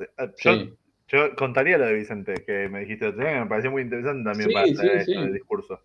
yo, 1.08 1.36
contaría 1.36 1.78
lo 1.78 1.88
de 1.88 1.94
Vicente, 1.94 2.34
que 2.46 2.70
me 2.70 2.82
dijiste 2.82 3.12
me 3.12 3.46
pareció 3.48 3.72
muy 3.72 3.82
interesante 3.82 4.24
también 4.24 4.52
para 4.52 4.66
el 4.66 5.34
discurso. 5.34 5.80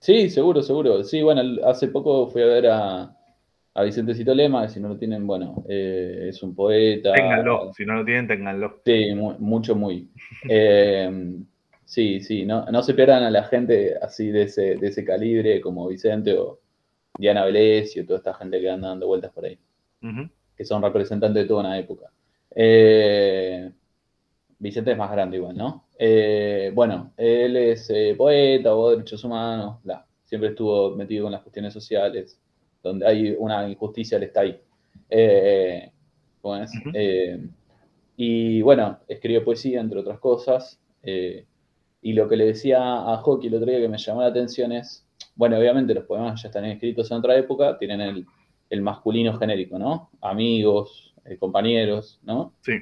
Sí, 0.00 0.28
seguro, 0.30 0.62
seguro. 0.62 1.04
Sí, 1.04 1.22
bueno, 1.22 1.42
hace 1.64 1.86
poco 1.86 2.28
fui 2.28 2.42
a 2.42 2.46
ver 2.46 2.66
a, 2.66 3.16
a 3.74 3.82
Vicentecito 3.84 4.34
Lema, 4.34 4.68
si 4.68 4.80
no 4.80 4.88
lo 4.88 4.98
tienen, 4.98 5.26
bueno, 5.26 5.64
eh, 5.68 6.26
es 6.28 6.42
un 6.42 6.54
poeta. 6.54 7.12
Ténganlo, 7.12 7.72
si 7.72 7.86
no 7.86 7.94
lo 7.94 8.04
tienen, 8.04 8.28
ténganlo. 8.28 8.80
Sí, 8.84 9.14
mucho, 9.14 9.74
muy. 9.74 10.10
Eh, 10.48 11.10
sí, 11.84 12.20
sí, 12.20 12.44
no, 12.44 12.66
no, 12.66 12.82
se 12.82 12.94
pierdan 12.94 13.22
a 13.22 13.30
la 13.30 13.44
gente 13.44 13.94
así 14.00 14.30
de 14.30 14.42
ese, 14.42 14.76
de 14.76 14.88
ese 14.88 15.04
calibre 15.04 15.60
como 15.60 15.88
Vicente 15.88 16.36
o 16.36 16.60
Diana 17.18 17.48
y 17.48 18.04
toda 18.04 18.18
esta 18.18 18.34
gente 18.34 18.60
que 18.60 18.70
anda 18.70 18.88
dando 18.88 19.06
vueltas 19.06 19.32
por 19.32 19.46
ahí, 19.46 19.58
que 20.56 20.64
son 20.64 20.82
representantes 20.82 21.42
de 21.42 21.48
toda 21.48 21.60
una 21.60 21.78
época. 21.78 22.06
Eh, 22.54 23.70
Vicente 24.58 24.92
es 24.92 24.98
más 24.98 25.10
grande 25.10 25.38
igual, 25.38 25.56
¿no? 25.56 25.86
bueno, 26.74 27.12
él 27.16 27.56
es 27.56 27.92
poeta, 28.18 28.70
abogado 28.70 28.90
de 28.90 28.96
derechos 28.96 29.24
humanos, 29.24 29.80
bla. 29.84 30.04
siempre 30.24 30.50
estuvo 30.50 30.96
metido 30.96 31.24
con 31.24 31.32
las 31.32 31.42
cuestiones 31.42 31.72
sociales 31.72 32.41
donde 32.82 33.06
hay 33.06 33.36
una 33.38 33.68
injusticia, 33.68 34.16
él 34.16 34.24
está 34.24 34.40
ahí. 34.40 34.60
Eh, 35.08 35.90
eh, 36.94 37.40
y 38.16 38.62
bueno, 38.62 38.98
escribe 39.08 39.40
poesía, 39.42 39.80
entre 39.80 40.00
otras 40.00 40.18
cosas. 40.18 40.80
Eh, 41.02 41.46
y 42.02 42.12
lo 42.14 42.28
que 42.28 42.36
le 42.36 42.46
decía 42.46 42.80
a 42.80 43.16
Hockey 43.18 43.48
el 43.48 43.54
otro 43.54 43.70
día 43.70 43.80
que 43.80 43.88
me 43.88 43.98
llamó 43.98 44.22
la 44.22 44.28
atención 44.28 44.72
es, 44.72 45.06
bueno, 45.36 45.58
obviamente 45.58 45.94
los 45.94 46.04
poemas 46.04 46.42
ya 46.42 46.48
están 46.48 46.64
escritos 46.64 47.10
en 47.10 47.18
otra 47.18 47.36
época, 47.36 47.78
tienen 47.78 48.00
el, 48.00 48.26
el 48.70 48.82
masculino 48.82 49.38
genérico, 49.38 49.78
¿no? 49.78 50.10
Amigos, 50.20 51.14
compañeros, 51.38 52.20
¿no? 52.24 52.54
Sí. 52.62 52.72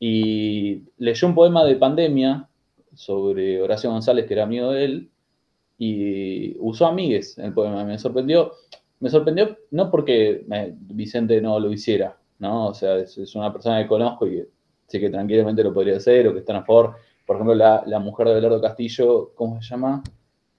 Y 0.00 0.82
leyó 0.98 1.28
un 1.28 1.34
poema 1.34 1.64
de 1.64 1.76
pandemia 1.76 2.48
sobre 2.94 3.62
Horacio 3.62 3.90
González, 3.90 4.26
que 4.26 4.34
era 4.34 4.42
amigo 4.42 4.72
de 4.72 4.84
él, 4.84 5.10
y 5.78 6.56
usó 6.58 6.86
amigues 6.86 7.38
en 7.38 7.46
el 7.46 7.52
poema. 7.52 7.84
Me 7.84 7.98
sorprendió 7.98 8.52
me 9.00 9.10
sorprendió 9.10 9.56
no 9.70 9.90
porque 9.90 10.44
Vicente 10.80 11.40
no 11.40 11.58
lo 11.58 11.72
hiciera, 11.72 12.16
¿no? 12.38 12.68
O 12.68 12.74
sea, 12.74 12.96
es, 12.96 13.34
una 13.34 13.52
persona 13.52 13.82
que 13.82 13.88
conozco 13.88 14.26
y 14.26 14.46
sé 14.86 15.00
que 15.00 15.10
tranquilamente 15.10 15.62
lo 15.62 15.74
podría 15.74 15.96
hacer 15.96 16.28
o 16.28 16.32
que 16.32 16.40
está 16.40 16.56
a 16.56 16.64
favor. 16.64 16.96
Por 17.26 17.36
ejemplo, 17.36 17.54
la, 17.54 17.98
mujer 18.00 18.28
de 18.28 18.34
Belardo 18.34 18.60
Castillo, 18.60 19.32
¿cómo 19.34 19.60
se 19.60 19.70
llama? 19.70 20.02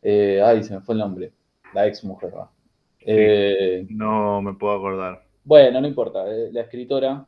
Eh, 0.02 0.42
ay, 0.44 0.64
se 0.64 0.74
me 0.74 0.82
fue 0.82 0.94
el 0.96 1.00
nombre. 1.00 1.32
La 1.74 1.88
ex 1.88 2.04
mujer, 2.04 2.34
¿va? 2.36 2.52
Eh, 3.00 3.86
no 3.90 4.42
me 4.42 4.54
puedo 4.54 4.76
acordar. 4.76 5.24
Bueno, 5.44 5.82
no 5.82 5.88
importa. 5.88 6.26
Eh, 6.28 6.50
la 6.52 6.62
escritora, 6.62 7.26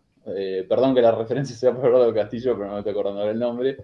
perdón 0.68 0.96
que 0.96 1.02
la 1.02 1.12
referencia 1.12 1.56
sea 1.56 1.74
por 1.74 1.84
Belardo 1.84 2.14
Castillo, 2.14 2.56
pero 2.56 2.68
no 2.68 2.74
me 2.74 2.80
estoy 2.80 2.92
acordando 2.92 3.26
del 3.26 3.40
nombre. 3.40 3.78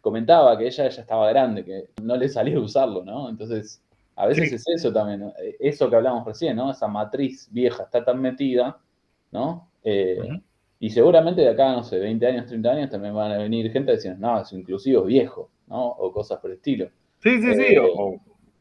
comentaba 0.00 0.56
que 0.56 0.66
ella 0.66 0.88
ya 0.88 1.00
estaba 1.02 1.28
grande, 1.28 1.64
que 1.64 1.88
no 2.02 2.16
le 2.16 2.28
salía 2.28 2.58
usarlo, 2.58 3.04
¿no? 3.04 3.28
Entonces, 3.28 3.82
a 4.20 4.26
veces 4.26 4.52
es 4.52 4.68
eso 4.68 4.92
también, 4.92 5.32
eh, 5.42 5.56
eso 5.58 5.88
que 5.88 5.96
hablamos 5.96 6.26
recién, 6.26 6.56
¿no? 6.56 6.70
Esa 6.70 6.86
matriz 6.86 7.48
vieja 7.50 7.84
está 7.84 8.04
tan 8.04 8.20
metida, 8.20 8.78
¿no? 9.32 9.70
Eh, 9.82 10.18
y 10.78 10.90
seguramente 10.90 11.40
de 11.40 11.48
acá, 11.48 11.72
no 11.72 11.82
sé, 11.82 11.98
20 11.98 12.26
años, 12.26 12.46
30 12.46 12.70
años, 12.70 12.90
también 12.90 13.14
van 13.14 13.32
a 13.32 13.38
venir 13.38 13.70
gente 13.72 13.92
diciendo, 13.92 14.26
no, 14.26 14.40
es 14.40 14.52
inclusivo 14.52 15.04
viejo, 15.04 15.50
¿no? 15.68 15.86
O 15.86 16.12
cosas 16.12 16.38
por 16.38 16.50
el 16.50 16.56
estilo. 16.56 16.90
Sí, 17.20 17.40
sí, 17.40 17.54
sí. 17.54 17.74
Eh, 17.74 17.80
o, 17.80 18.20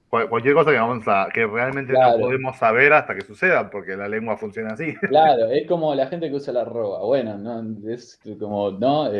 cualquier 0.09 0.53
cosa 0.53 0.71
que, 0.71 0.77
vamos 0.77 1.07
a, 1.07 1.27
que 1.33 1.45
realmente 1.45 1.93
no 1.93 2.17
podemos 2.19 2.57
saber 2.57 2.93
hasta 2.93 3.13
que 3.15 3.21
suceda, 3.21 3.69
porque 3.69 3.97
la 3.97 4.07
lengua 4.07 4.37
funciona 4.37 4.73
así. 4.73 4.93
Claro, 5.09 5.49
es 5.49 5.67
como 5.67 5.93
la 5.93 6.07
gente 6.07 6.29
que 6.29 6.35
usa 6.35 6.53
la 6.53 6.61
arroba. 6.61 7.03
Bueno, 7.03 7.37
¿no? 7.37 7.89
Es 7.89 8.19
como, 8.39 8.71
¿no? 8.71 9.11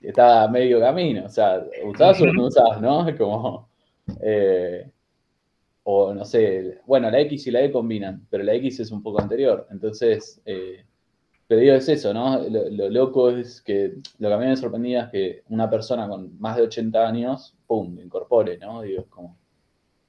está 0.00 0.44
a 0.44 0.48
medio 0.48 0.80
camino. 0.80 1.24
O 1.26 1.28
sea, 1.28 1.64
usás 1.84 2.20
o 2.20 2.26
no 2.26 2.44
usás, 2.46 2.80
¿no? 2.80 3.08
Es 3.08 3.16
como. 3.16 3.67
Eh, 4.20 4.90
o 5.90 6.12
no 6.12 6.24
sé, 6.26 6.80
bueno, 6.86 7.10
la 7.10 7.20
X 7.20 7.46
y 7.46 7.50
la 7.50 7.62
E 7.62 7.72
combinan, 7.72 8.26
pero 8.28 8.44
la 8.44 8.54
X 8.54 8.80
es 8.80 8.90
un 8.90 9.02
poco 9.02 9.22
anterior. 9.22 9.66
Entonces, 9.70 10.40
eh, 10.44 10.84
pero 11.46 11.62
digo, 11.62 11.74
es 11.74 11.88
eso, 11.88 12.12
¿no? 12.12 12.46
Lo, 12.46 12.90
loco 12.90 13.30
es 13.30 13.62
que 13.62 13.94
lo 14.18 14.28
que 14.28 14.34
a 14.34 14.38
mí 14.38 14.46
me 14.46 14.56
sorprendía 14.56 15.04
es 15.04 15.08
que 15.08 15.42
una 15.48 15.70
persona 15.70 16.06
con 16.06 16.38
más 16.38 16.56
de 16.56 16.64
80 16.64 17.08
años, 17.08 17.56
¡pum!, 17.66 17.98
incorpore, 17.98 18.58
¿no? 18.58 18.82
Digo, 18.82 19.06
como. 19.08 19.38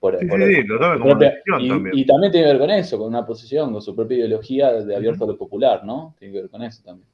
Por, 0.01 0.17
sí, 0.17 0.27
sí, 0.27 0.63
lo 0.63 0.79
tome 0.79 0.99
como 0.99 1.11
y, 1.11 1.67
también. 1.67 1.89
y 1.93 2.05
también 2.05 2.31
tiene 2.31 2.47
que 2.47 2.53
ver 2.53 2.59
con 2.59 2.69
eso, 2.69 2.97
con 2.97 3.07
una 3.07 3.25
posición, 3.25 3.71
con 3.71 3.81
su 3.81 3.93
propia 3.95 4.17
ideología 4.17 4.71
de 4.73 4.95
abierto 4.95 5.25
a 5.25 5.27
lo 5.27 5.37
popular, 5.37 5.83
¿no? 5.85 6.15
Tiene 6.19 6.33
que 6.33 6.41
ver 6.41 6.49
con 6.49 6.61
eso 6.61 6.83
también. 6.83 7.07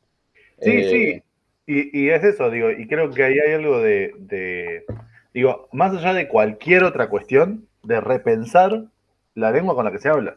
Sí, 0.60 0.84
sí. 0.84 0.96
Eh, 0.96 1.24
y, 1.68 2.06
y, 2.06 2.10
es 2.10 2.24
eso, 2.24 2.50
digo, 2.52 2.70
y 2.72 2.88
creo 2.88 3.10
que 3.12 3.24
ahí 3.24 3.40
hay 3.40 3.54
algo 3.54 3.80
de 3.80 4.86
Digo, 5.36 5.68
más 5.74 5.92
allá 5.92 6.14
de 6.14 6.30
cualquier 6.30 6.86
otra 6.86 7.10
cuestión, 7.10 7.68
de 7.84 8.00
repensar 8.00 8.86
la 9.34 9.52
lengua 9.52 9.76
con 9.76 9.84
la 9.84 9.92
que 9.92 10.00
se 10.00 10.08
habla. 10.08 10.34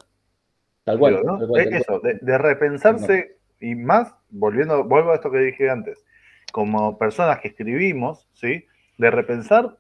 Tal 0.83 0.99
cual. 0.99 1.23
Eso, 1.71 2.01
de, 2.01 2.37
repensarse, 2.37 3.37
y 3.61 3.77
más, 3.77 4.13
volviendo, 4.29 4.83
vuelvo 4.83 5.13
a 5.13 5.15
esto 5.15 5.31
que 5.31 5.39
dije 5.39 5.71
antes, 5.71 6.05
como 6.51 6.99
personas 6.99 7.39
que 7.39 7.47
escribimos, 7.47 8.27
¿sí? 8.33 8.67
De 8.99 9.13
repensar 9.13 9.77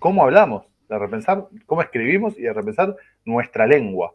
cómo 0.00 0.24
hablamos, 0.24 0.66
de 0.88 0.98
repensar 0.98 1.46
cómo 1.66 1.80
escribimos 1.80 2.36
y 2.36 2.42
de 2.42 2.52
repensar 2.52 2.96
nuestra 3.24 3.68
lengua. 3.68 4.14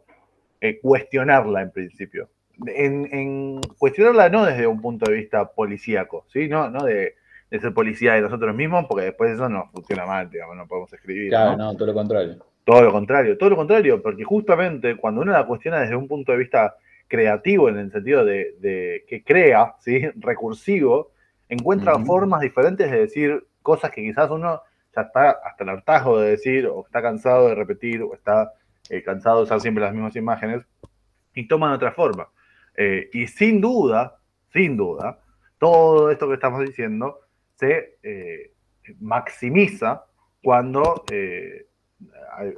Eh, 0.60 0.80
cuestionarla 0.82 1.62
en 1.62 1.70
principio. 1.70 2.28
En, 2.66 3.08
en, 3.10 3.60
cuestionarla 3.78 4.28
no 4.28 4.44
desde 4.44 4.66
un 4.66 4.82
punto 4.82 5.10
de 5.10 5.16
vista 5.16 5.50
policíaco, 5.50 6.26
¿sí? 6.28 6.46
No, 6.46 6.68
no 6.68 6.84
de 6.84 7.14
de 7.52 7.60
ser 7.60 7.74
policía 7.74 8.14
de 8.14 8.22
nosotros 8.22 8.54
mismos, 8.54 8.86
porque 8.88 9.04
después 9.04 9.32
eso 9.32 9.46
no 9.46 9.68
funciona 9.72 10.06
mal, 10.06 10.30
digamos, 10.30 10.56
no 10.56 10.66
podemos 10.66 10.90
escribir. 10.90 11.28
Claro, 11.28 11.54
no, 11.54 11.76
todo 11.76 11.88
lo 11.88 11.92
contrario. 11.92 12.38
Todo 12.64 12.80
lo 12.80 12.92
contrario, 12.92 13.36
todo 13.36 13.50
lo 13.50 13.56
contrario, 13.56 14.00
porque 14.00 14.24
justamente 14.24 14.96
cuando 14.96 15.20
uno 15.20 15.32
la 15.32 15.46
cuestiona 15.46 15.80
desde 15.80 15.94
un 15.94 16.08
punto 16.08 16.32
de 16.32 16.38
vista 16.38 16.76
creativo, 17.06 17.68
en 17.68 17.76
el 17.76 17.92
sentido 17.92 18.24
de, 18.24 19.04
que 19.06 19.22
crea, 19.22 19.74
¿sí? 19.80 20.00
recursivo, 20.16 21.10
encuentra 21.46 21.98
formas 21.98 22.40
diferentes 22.40 22.90
de 22.90 23.00
decir 23.00 23.44
cosas 23.60 23.90
que 23.90 24.00
quizás 24.00 24.30
uno 24.30 24.62
ya 24.96 25.02
está 25.02 25.32
hasta 25.32 25.64
el 25.64 25.68
hartazgo 25.68 26.20
de 26.20 26.30
decir, 26.30 26.66
o 26.66 26.86
está 26.86 27.02
cansado 27.02 27.48
de 27.48 27.54
repetir, 27.54 28.00
o 28.00 28.14
está 28.14 28.50
eh, 28.88 29.02
cansado 29.02 29.38
de 29.38 29.42
usar 29.42 29.60
siempre 29.60 29.84
las 29.84 29.92
mismas 29.92 30.16
imágenes, 30.16 30.62
y 31.34 31.46
toman 31.46 31.72
otra 31.72 31.92
forma. 31.92 32.28
Eh, 32.78 33.10
y 33.12 33.26
sin 33.26 33.60
duda, 33.60 34.16
sin 34.54 34.78
duda, 34.78 35.18
todo 35.58 36.10
esto 36.10 36.28
que 36.28 36.34
estamos 36.34 36.62
diciendo 36.62 37.21
se 37.62 37.98
eh, 38.02 38.50
maximiza 39.00 40.04
cuando 40.42 41.04
eh, 41.12 41.66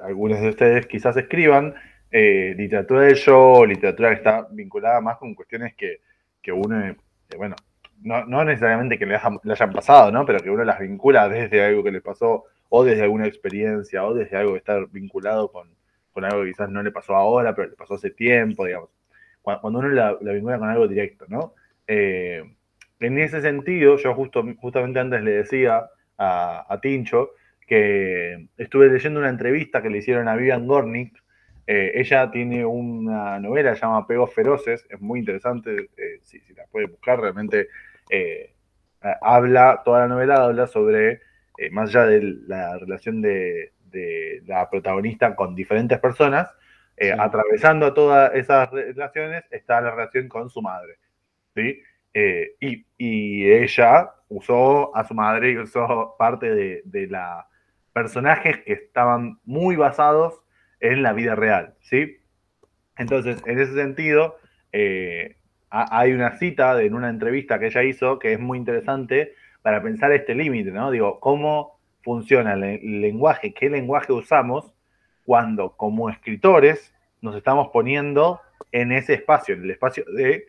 algunos 0.03 0.41
de 0.41 0.49
ustedes 0.49 0.87
quizás 0.87 1.15
escriban 1.19 1.75
eh, 2.11 2.55
literatura 2.57 3.03
del 3.03 3.17
show, 3.17 3.67
literatura 3.67 4.09
que 4.11 4.15
está 4.15 4.49
vinculada 4.51 5.03
más 5.03 5.19
con 5.19 5.35
cuestiones 5.35 5.75
que, 5.75 6.01
que 6.41 6.53
uno, 6.53 6.97
bueno, 7.37 7.55
no, 8.01 8.45
necesariamente 8.45 8.99
que 8.99 9.05
le, 9.05 9.17
hayan 9.17 9.73
pasado, 9.73 10.11
¿no? 10.11 10.25
Pero 10.25 10.41
que 10.41 10.51
uno 10.51 10.65
las 10.65 10.79
vincula 10.79 11.29
desde 11.29 11.63
algo 11.63 11.85
que 11.85 11.91
le 11.91 12.01
pasó, 12.01 12.45
o 12.71 12.85
desde 12.85 13.03
alguna 13.03 13.27
experiencia, 13.27 14.05
o 14.07 14.15
desde 14.15 14.37
algo 14.37 14.53
que 14.53 14.59
está 14.59 14.79
vinculado 14.91 15.51
con, 15.53 15.69
algo 16.25 16.43
que 16.43 16.51
quizás 16.51 16.71
no 16.71 16.83
le 16.83 16.93
pasó 16.93 17.15
ahora, 17.15 17.55
pero 17.55 17.69
le 17.69 17.77
pasó 17.77 17.95
hace 17.95 18.11
tiempo, 18.11 18.65
digamos. 18.65 18.91
Cuando, 19.43 19.79
uno 19.81 19.89
la, 19.89 20.15
vincula 20.15 20.59
con 20.59 20.71
algo 20.71 20.89
directo, 20.89 21.27
¿no? 21.29 21.55
En 23.07 23.19
ese 23.19 23.41
sentido, 23.43 23.97
yo 23.97 24.15
justo, 24.15 24.45
justamente 24.59 25.01
antes 25.01 25.23
le 25.23 25.33
decía 25.33 25.91
a, 26.19 26.79
Tincho 26.81 27.31
que 27.67 28.49
estuve 28.57 28.89
leyendo 28.89 29.21
una 29.21 29.29
entrevista 29.29 29.83
que 29.83 29.91
le 29.91 29.99
hicieron 29.99 30.29
a 30.29 30.37
Vivian 30.37 30.67
Gornick. 30.67 31.17
Eh, 31.67 31.93
ella 31.95 32.31
tiene 32.31 32.65
una 32.65 33.39
novela 33.41 33.71
que 33.71 33.77
se 33.77 33.83
llama 33.83 34.07
Pegos 34.07 34.35
Feroces, 34.35 34.87
es 34.91 35.01
muy 35.01 35.21
interesante, 35.21 35.89
eh, 35.97 36.19
si, 36.23 36.41
la 36.55 36.67
puede 36.67 36.87
buscar, 36.87 37.21
realmente 37.21 37.69
eh, 38.11 38.53
habla, 39.23 39.81
toda 39.83 40.01
la 40.01 40.09
novela 40.09 40.45
habla 40.45 40.67
sobre, 40.67 41.23
más 41.71 41.89
allá 41.89 42.07
de 42.07 42.23
la 42.47 42.79
relación 42.79 43.23
de, 43.23 43.73
la 44.47 44.69
protagonista 44.69 45.37
con 45.37 45.55
diferentes 45.55 46.01
personas, 46.01 46.51
atravesando 47.17 47.87
a 47.87 47.95
todas 47.95 48.35
esas 48.35 48.69
relaciones 48.73 49.45
está 49.53 49.81
la 49.81 49.93
relación 49.93 50.29
con 50.29 50.51
su 50.51 50.61
madre. 50.61 50.97
¿sí? 51.55 51.81
Eh, 52.15 52.55
y, 52.61 52.85
ella 53.45 54.13
usó 54.29 54.97
a 54.97 55.05
su 55.05 55.15
madre 55.15 55.51
y 55.51 55.59
usó 55.59 56.15
parte 56.19 56.55
de, 56.55 56.83
de 56.85 57.07
la 57.09 57.47
personajes 57.93 58.59
que 58.59 58.73
estaban 58.73 59.39
muy 59.45 59.77
basados 59.77 60.43
en 60.81 61.03
la 61.03 61.13
vida 61.13 61.35
real, 61.35 61.75
¿sí? 61.81 62.19
Entonces, 62.99 63.43
en 63.47 63.59
ese 63.59 63.75
sentido, 63.75 64.37
eh, 64.73 65.37
hay 65.71 66.13
una 66.13 66.37
cita 66.37 66.81
en 66.83 66.95
una 66.95 67.09
entrevista 67.09 67.59
que 67.59 67.67
ella 67.67 67.83
hizo 67.83 68.19
que 68.19 68.35
es 68.35 68.41
muy 68.41 68.59
interesante 68.59 69.35
para 69.63 69.83
pensar 69.83 70.13
este 70.13 70.35
límite, 70.35 70.71
¿no? 70.71 70.91
Digo, 70.91 71.19
¿cómo 71.21 71.79
funciona 72.03 72.53
el 72.55 73.01
lenguaje? 73.01 73.55
¿Qué 73.55 73.71
lenguaje 73.71 74.13
usamos 74.13 74.73
cuando 75.25 75.77
como 75.77 76.11
escritores 76.11 76.95
nos 77.23 77.35
estamos 77.35 77.69
poniendo 77.73 78.41
en 78.73 78.93
ese 78.93 79.15
espacio, 79.15 79.55
en 79.55 79.65
el 79.65 79.71
espacio 79.71 80.05
de 80.05 80.47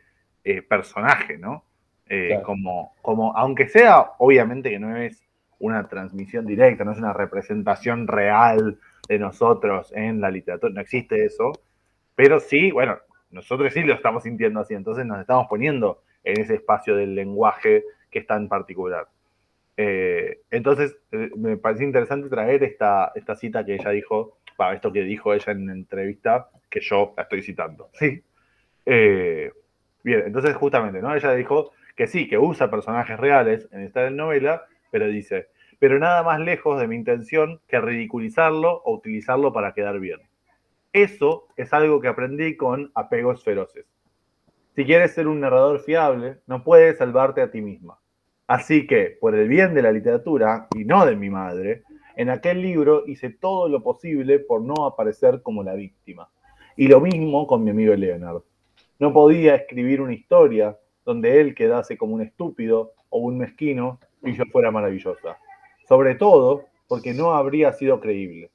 eh, 0.48 0.62
personaje, 0.62 1.40
¿no? 1.40 1.64
Eh, 2.08 2.40
como, 2.44 2.94
como, 3.02 3.36
aunque 3.36 3.68
sea, 3.68 4.12
obviamente 4.20 4.70
que 4.70 4.78
no 4.78 4.96
es 4.96 5.24
una 5.58 5.88
transmisión 5.88 6.46
directa, 6.46 6.84
no 6.84 6.92
es 6.92 7.00
una 7.00 7.14
representación 7.14 8.08
real 8.08 8.78
de 9.10 9.18
nosotros 9.18 9.92
en 9.96 10.22
la 10.22 10.30
literatura, 10.30 10.72
no 10.72 10.82
existe 10.82 11.25
eso, 11.25 11.52
pero 12.14 12.40
sí, 12.40 12.70
bueno, 12.70 13.00
nosotros 13.32 13.74
sí 13.74 13.82
lo 13.82 13.96
estamos 13.96 14.22
sintiendo 14.22 14.60
así, 14.60 14.75
entonces 14.75 15.04
nos 15.04 15.20
estamos 15.20 15.48
poniendo 15.48 16.04
en 16.24 16.40
ese 16.40 16.54
espacio 16.54 16.96
del 16.96 17.16
lenguaje 17.16 17.84
que 18.12 18.20
es 18.20 18.28
tan 18.28 18.48
particular. 18.48 19.08
Eh, 19.75 20.42
entonces, 20.52 20.96
me 21.36 21.58
parece 21.58 21.86
interesante 21.86 22.30
traer 22.30 22.64
esta, 22.64 23.12
esta 23.16 23.36
cita 23.36 23.66
que 23.66 23.74
ella 23.74 23.90
dijo, 23.90 24.38
esto 24.72 24.94
que 24.94 25.02
dijo 25.02 25.34
ella 25.34 25.54
en 25.54 25.72
entrevista, 25.72 26.50
que 26.70 26.82
yo 26.82 27.16
la 27.18 27.24
estoy 27.24 27.42
citando. 27.42 27.90
Sí. 27.94 28.22
Bien, 30.06 30.22
entonces 30.24 30.56
justamente, 30.56 31.02
¿no? 31.02 31.16
Ella 31.16 31.34
dijo 31.34 31.72
que 31.96 32.06
sí, 32.06 32.28
que 32.28 32.38
usa 32.38 32.70
personajes 32.70 33.20
reales 33.20 33.68
en 33.72 33.82
esta 33.82 34.08
novela, 34.12 34.66
pero 34.92 35.08
dice, 35.08 35.48
pero 35.80 35.98
nada 35.98 36.22
más 36.22 36.40
lejos 36.40 36.80
de 36.80 36.88
mi 36.88 36.96
intención 36.96 37.60
que 37.68 37.82
ridiculizarlo 37.82 38.84
o 38.86 38.94
utilizarlo 38.94 39.52
para 39.52 39.74
quedar 39.74 40.00
bien. 40.00 40.20
Eso 40.94 41.48
es 41.58 41.74
algo 41.74 42.02
que 42.02 42.08
aprendí 42.08 42.56
con 42.56 42.92
apegos 42.94 43.44
feroces. 43.44 43.88
Si 44.76 44.86
quieres 44.86 45.12
ser 45.12 45.28
un 45.28 45.40
narrador 45.40 45.80
fiable, 45.80 46.38
no 46.46 46.64
puedes 46.64 47.00
salvarte 47.00 47.42
a 47.42 47.50
ti 47.50 47.62
misma. 47.62 47.98
Así 48.46 48.86
que, 48.86 49.18
por 49.20 49.34
el 49.34 49.48
bien 49.48 49.74
de 49.74 49.82
la 49.82 49.92
literatura 49.92 50.68
y 50.76 50.86
no 50.86 51.04
de 51.08 51.16
mi 51.16 51.32
madre, 51.32 51.82
en 52.16 52.30
aquel 52.30 52.62
libro 52.62 53.08
hice 53.08 53.32
todo 53.32 53.68
lo 53.70 53.82
posible 53.82 54.38
por 54.38 54.62
no 54.62 54.86
aparecer 54.86 55.42
como 55.42 55.64
la 55.64 55.74
víctima. 55.74 56.30
Y 56.78 56.90
lo 56.90 57.02
mismo 57.02 57.48
con 57.48 57.64
mi 57.64 57.72
amigo 57.72 57.96
Leonard. 57.96 58.44
No 58.99 59.13
podía 59.13 59.55
escribir 59.55 60.01
una 60.01 60.13
historia 60.13 60.77
donde 61.05 61.39
él 61.39 61.55
quedase 61.55 61.97
como 61.97 62.15
un 62.15 62.21
estúpido 62.21 62.93
o 63.10 63.19
un 63.19 63.38
mezquino 63.38 63.99
y 64.23 64.34
yo 64.34 64.45
fuera 64.51 64.71
maravillosa. 64.71 65.38
Sobre 65.88 66.15
todo 66.15 66.65
porque 66.88 67.13
no 67.13 67.34
habría 67.34 67.73
sido 67.73 67.99
creíble. 67.99 68.51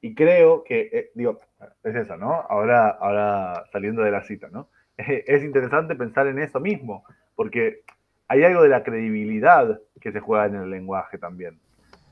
Y 0.00 0.14
creo 0.14 0.64
que, 0.64 0.90
eh, 0.92 1.10
digo, 1.14 1.40
es 1.82 1.94
eso, 1.94 2.16
¿no? 2.16 2.44
Ahora, 2.48 2.90
ahora 2.90 3.64
saliendo 3.72 4.02
de 4.02 4.10
la 4.10 4.22
cita, 4.22 4.48
¿no? 4.52 4.68
Es 4.96 5.42
interesante 5.42 5.94
pensar 5.94 6.26
en 6.26 6.38
eso 6.38 6.60
mismo, 6.60 7.04
porque 7.34 7.80
hay 8.28 8.44
algo 8.44 8.62
de 8.62 8.68
la 8.68 8.84
credibilidad 8.84 9.80
que 10.00 10.12
se 10.12 10.20
juega 10.20 10.46
en 10.46 10.56
el 10.56 10.70
lenguaje 10.70 11.18
también. 11.18 11.58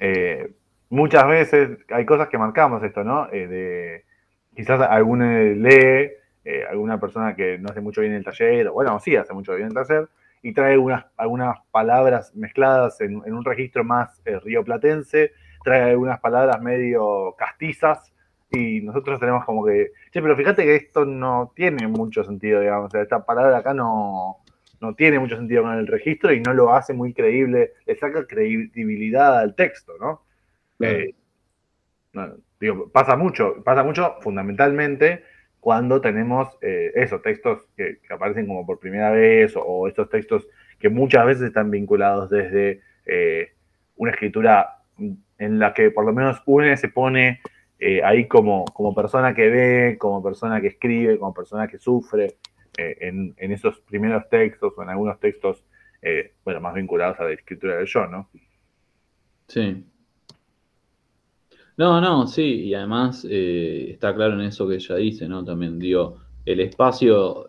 Eh, 0.00 0.52
muchas 0.90 1.26
veces 1.28 1.78
hay 1.90 2.04
cosas 2.04 2.28
que 2.28 2.38
marcamos 2.38 2.82
esto, 2.82 3.04
¿no? 3.04 3.28
Eh, 3.32 3.46
de, 3.46 4.04
quizás 4.54 4.80
alguno 4.80 5.24
lee 5.24 6.10
eh, 6.44 6.64
alguna 6.68 6.98
persona 6.98 7.34
que 7.34 7.58
no 7.58 7.68
hace 7.70 7.80
mucho 7.80 8.00
bien 8.00 8.12
el 8.14 8.24
taller, 8.24 8.68
o 8.68 8.72
bueno, 8.72 8.98
sí 9.00 9.16
hace 9.16 9.32
mucho 9.32 9.54
bien 9.54 9.68
el 9.68 9.74
taller, 9.74 10.08
y 10.42 10.52
trae 10.52 10.72
algunas, 10.72 11.06
algunas 11.16 11.58
palabras 11.70 12.34
mezcladas 12.34 13.00
en, 13.00 13.16
un 13.16 13.44
registro 13.44 13.84
más 13.84 14.20
eh, 14.24 14.40
rioplatense, 14.40 15.32
trae 15.62 15.90
algunas 15.90 16.18
palabras 16.20 16.60
medio 16.60 17.34
castizas, 17.38 18.12
y 18.50 18.80
nosotros 18.82 19.18
tenemos 19.18 19.44
como 19.44 19.64
que, 19.64 19.92
che, 20.10 20.20
pero 20.20 20.36
fíjate 20.36 20.64
que 20.64 20.76
esto 20.76 21.04
no 21.06 21.52
tiene 21.54 21.86
mucho 21.86 22.22
sentido, 22.24 22.60
digamos, 22.60 22.94
esta 22.94 23.24
palabra 23.24 23.58
acá 23.58 23.72
no, 23.72 24.42
no 24.82 24.94
tiene 24.94 25.18
mucho 25.18 25.36
sentido 25.36 25.62
con 25.62 25.74
el 25.74 25.86
registro 25.86 26.32
y 26.32 26.40
no 26.40 26.52
lo 26.52 26.74
hace 26.74 26.92
muy 26.92 27.14
creíble, 27.14 27.74
le 27.86 27.96
saca 27.96 28.26
credibilidad 28.26 29.38
al 29.38 29.54
texto, 29.54 29.92
¿no? 29.98 30.22
Eh, 30.80 31.14
digo, 32.60 32.90
pasa 32.90 33.16
mucho, 33.16 33.62
pasa 33.62 33.84
mucho 33.84 34.16
fundamentalmente 34.20 35.22
cuando 35.62 36.00
tenemos 36.00 36.48
eh, 36.60 36.90
esos 36.96 37.22
textos 37.22 37.68
que, 37.76 38.00
aparecen 38.10 38.48
como 38.48 38.66
por 38.66 38.80
primera 38.80 39.12
vez 39.12 39.54
o, 39.54 39.86
estos 39.86 40.10
textos 40.10 40.44
que 40.80 40.88
muchas 40.88 41.24
veces 41.24 41.44
están 41.44 41.70
vinculados 41.70 42.30
desde 42.30 42.80
eh, 43.06 43.52
una 43.94 44.10
escritura 44.10 44.78
en 45.38 45.58
la 45.60 45.72
que 45.72 45.92
por 45.92 46.04
lo 46.04 46.12
menos 46.12 46.42
uno 46.46 46.76
se 46.76 46.88
pone 46.88 47.40
eh, 47.78 48.02
ahí 48.02 48.26
como, 48.26 48.64
persona 48.96 49.34
que 49.34 49.48
ve, 49.50 49.98
como 50.00 50.20
persona 50.20 50.60
que 50.60 50.66
escribe, 50.66 51.16
como 51.16 51.32
persona 51.32 51.68
que 51.68 51.78
sufre 51.78 52.34
en, 52.76 53.32
en, 53.36 53.52
esos 53.52 53.78
primeros 53.82 54.28
textos 54.28 54.72
o 54.76 54.82
en 54.82 54.88
algunos 54.88 55.20
textos, 55.20 55.64
bueno, 56.44 56.60
más 56.60 56.74
vinculados 56.74 57.20
a 57.20 57.24
la 57.24 57.34
escritura 57.34 57.76
del 57.76 57.86
yo, 57.86 58.08
¿no? 58.08 58.28
Sí, 59.46 59.86
no, 61.76 62.00
no, 62.00 62.26
sí, 62.26 62.42
y 62.42 62.74
además 62.74 63.26
eh, 63.28 63.90
está 63.90 64.14
claro 64.14 64.34
en 64.34 64.42
eso 64.42 64.68
que 64.68 64.76
ella 64.76 64.96
dice, 64.96 65.28
¿no? 65.28 65.44
También, 65.44 65.78
digo, 65.78 66.18
el 66.44 66.60
espacio, 66.60 67.46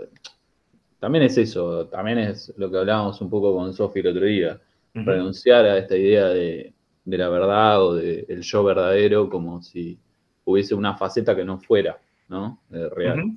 también 0.99 1.25
es 1.25 1.37
eso, 1.37 1.87
también 1.87 2.19
es 2.19 2.53
lo 2.57 2.71
que 2.71 2.77
hablábamos 2.77 3.19
un 3.21 3.29
poco 3.29 3.55
con 3.55 3.73
Sofi 3.73 3.99
el 3.99 4.07
otro 4.07 4.25
día, 4.25 4.59
renunciar 4.93 5.65
a 5.65 5.77
esta 5.77 5.97
idea 5.97 6.27
de, 6.27 6.73
la 7.05 7.29
verdad 7.29 7.83
o 7.83 7.95
del 7.95 8.41
yo 8.41 8.63
verdadero 8.63 9.29
como 9.29 9.61
si 9.61 9.97
hubiese 10.45 10.75
una 10.75 10.95
faceta 10.95 11.35
que 11.35 11.43
no 11.43 11.59
fuera, 11.59 11.99
¿no? 12.29 12.59
real. 12.69 13.33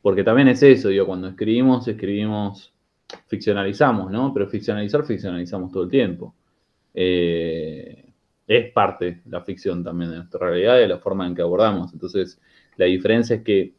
Porque 0.00 0.22
también 0.22 0.48
es 0.48 0.62
eso, 0.62 0.88
digo, 0.88 1.04
cuando 1.04 1.28
escribimos, 1.28 1.88
escribimos, 1.88 2.72
ficcionalizamos, 3.26 4.10
¿no? 4.10 4.32
Pero 4.32 4.46
ficcionalizar, 4.46 5.04
ficcionalizamos 5.04 5.72
todo 5.72 5.82
el 5.82 5.90
tiempo. 5.90 6.32
Eh, 6.94 8.05
es 8.46 8.72
parte 8.72 9.22
la 9.26 9.40
ficción 9.42 9.82
también 9.82 10.10
de 10.10 10.16
nuestra 10.18 10.48
realidad 10.48 10.76
y 10.76 10.80
de 10.80 10.88
la 10.88 10.98
forma 10.98 11.26
en 11.26 11.34
que 11.34 11.42
abordamos. 11.42 11.92
Entonces, 11.92 12.40
la 12.76 12.86
diferencia 12.86 13.36
es 13.36 13.42
que 13.42 13.74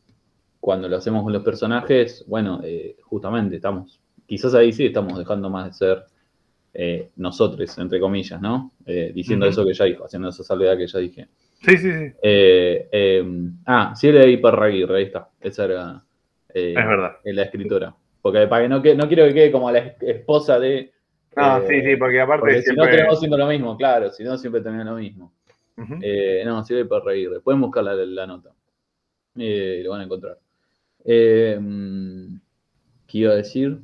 cuando 0.59 0.89
lo 0.89 0.97
hacemos 0.97 1.23
con 1.23 1.31
los 1.31 1.43
personajes, 1.43 2.25
bueno, 2.27 2.59
eh, 2.63 2.97
justamente 3.03 3.55
estamos, 3.55 4.01
quizás 4.25 4.53
ahí 4.53 4.73
sí 4.73 4.87
estamos 4.87 5.17
dejando 5.17 5.49
más 5.49 5.67
de 5.67 5.73
ser 5.73 6.03
eh, 6.73 7.09
nosotros, 7.15 7.77
entre 7.77 7.99
comillas, 7.99 8.41
¿no? 8.41 8.73
Eh, 8.85 9.11
diciendo 9.13 9.45
eso 9.45 9.65
que 9.65 9.73
ya 9.73 9.85
dijo, 9.85 10.05
haciendo 10.05 10.29
esa 10.29 10.43
salvedad 10.43 10.77
que 10.77 10.87
ya 10.87 10.99
dije. 10.99 11.27
Sí, 11.61 11.77
sí, 11.77 11.91
sí. 11.91 12.13
ah, 13.65 13.93
sí, 13.95 14.11
de 14.11 14.29
Iparraguirre, 14.31 14.97
ahí 14.97 15.03
está. 15.05 15.29
Esa 15.41 15.65
era 15.65 16.03
es 16.53 16.75
verdad. 16.75 17.17
la 17.23 17.43
escritora. 17.43 17.95
Porque 18.21 18.45
para 18.47 18.63
que 18.63 18.69
no, 18.69 18.77
no 18.77 19.07
quiero 19.07 19.25
que 19.25 19.33
quede 19.33 19.51
como 19.51 19.71
la 19.71 19.79
esposa 20.01 20.59
de 20.59 20.91
no, 21.37 21.67
sí, 21.67 21.81
sí, 21.81 21.95
porque 21.95 22.19
aparte. 22.19 22.61
Si 22.63 22.75
no 22.75 22.83
tenemos 22.85 23.19
siendo 23.19 23.37
lo 23.37 23.47
mismo, 23.47 23.77
claro, 23.77 24.11
si 24.11 24.23
no 24.23 24.37
siempre 24.37 24.61
tenemos 24.61 24.85
lo 24.85 24.95
mismo. 24.95 25.33
eh, 26.01 26.43
no, 26.45 26.63
sirve 26.63 26.85
para 26.85 27.05
reír. 27.05 27.29
Pueden 27.43 27.61
buscar 27.61 27.83
la, 27.83 27.93
la 27.93 28.27
nota. 28.27 28.51
Eh, 29.37 29.81
lo 29.83 29.91
van 29.91 30.01
a 30.01 30.03
encontrar. 30.05 30.39
Eh, 31.05 31.59
¿Qué 33.05 33.17
iba 33.19 33.31
a 33.31 33.35
decir? 33.35 33.79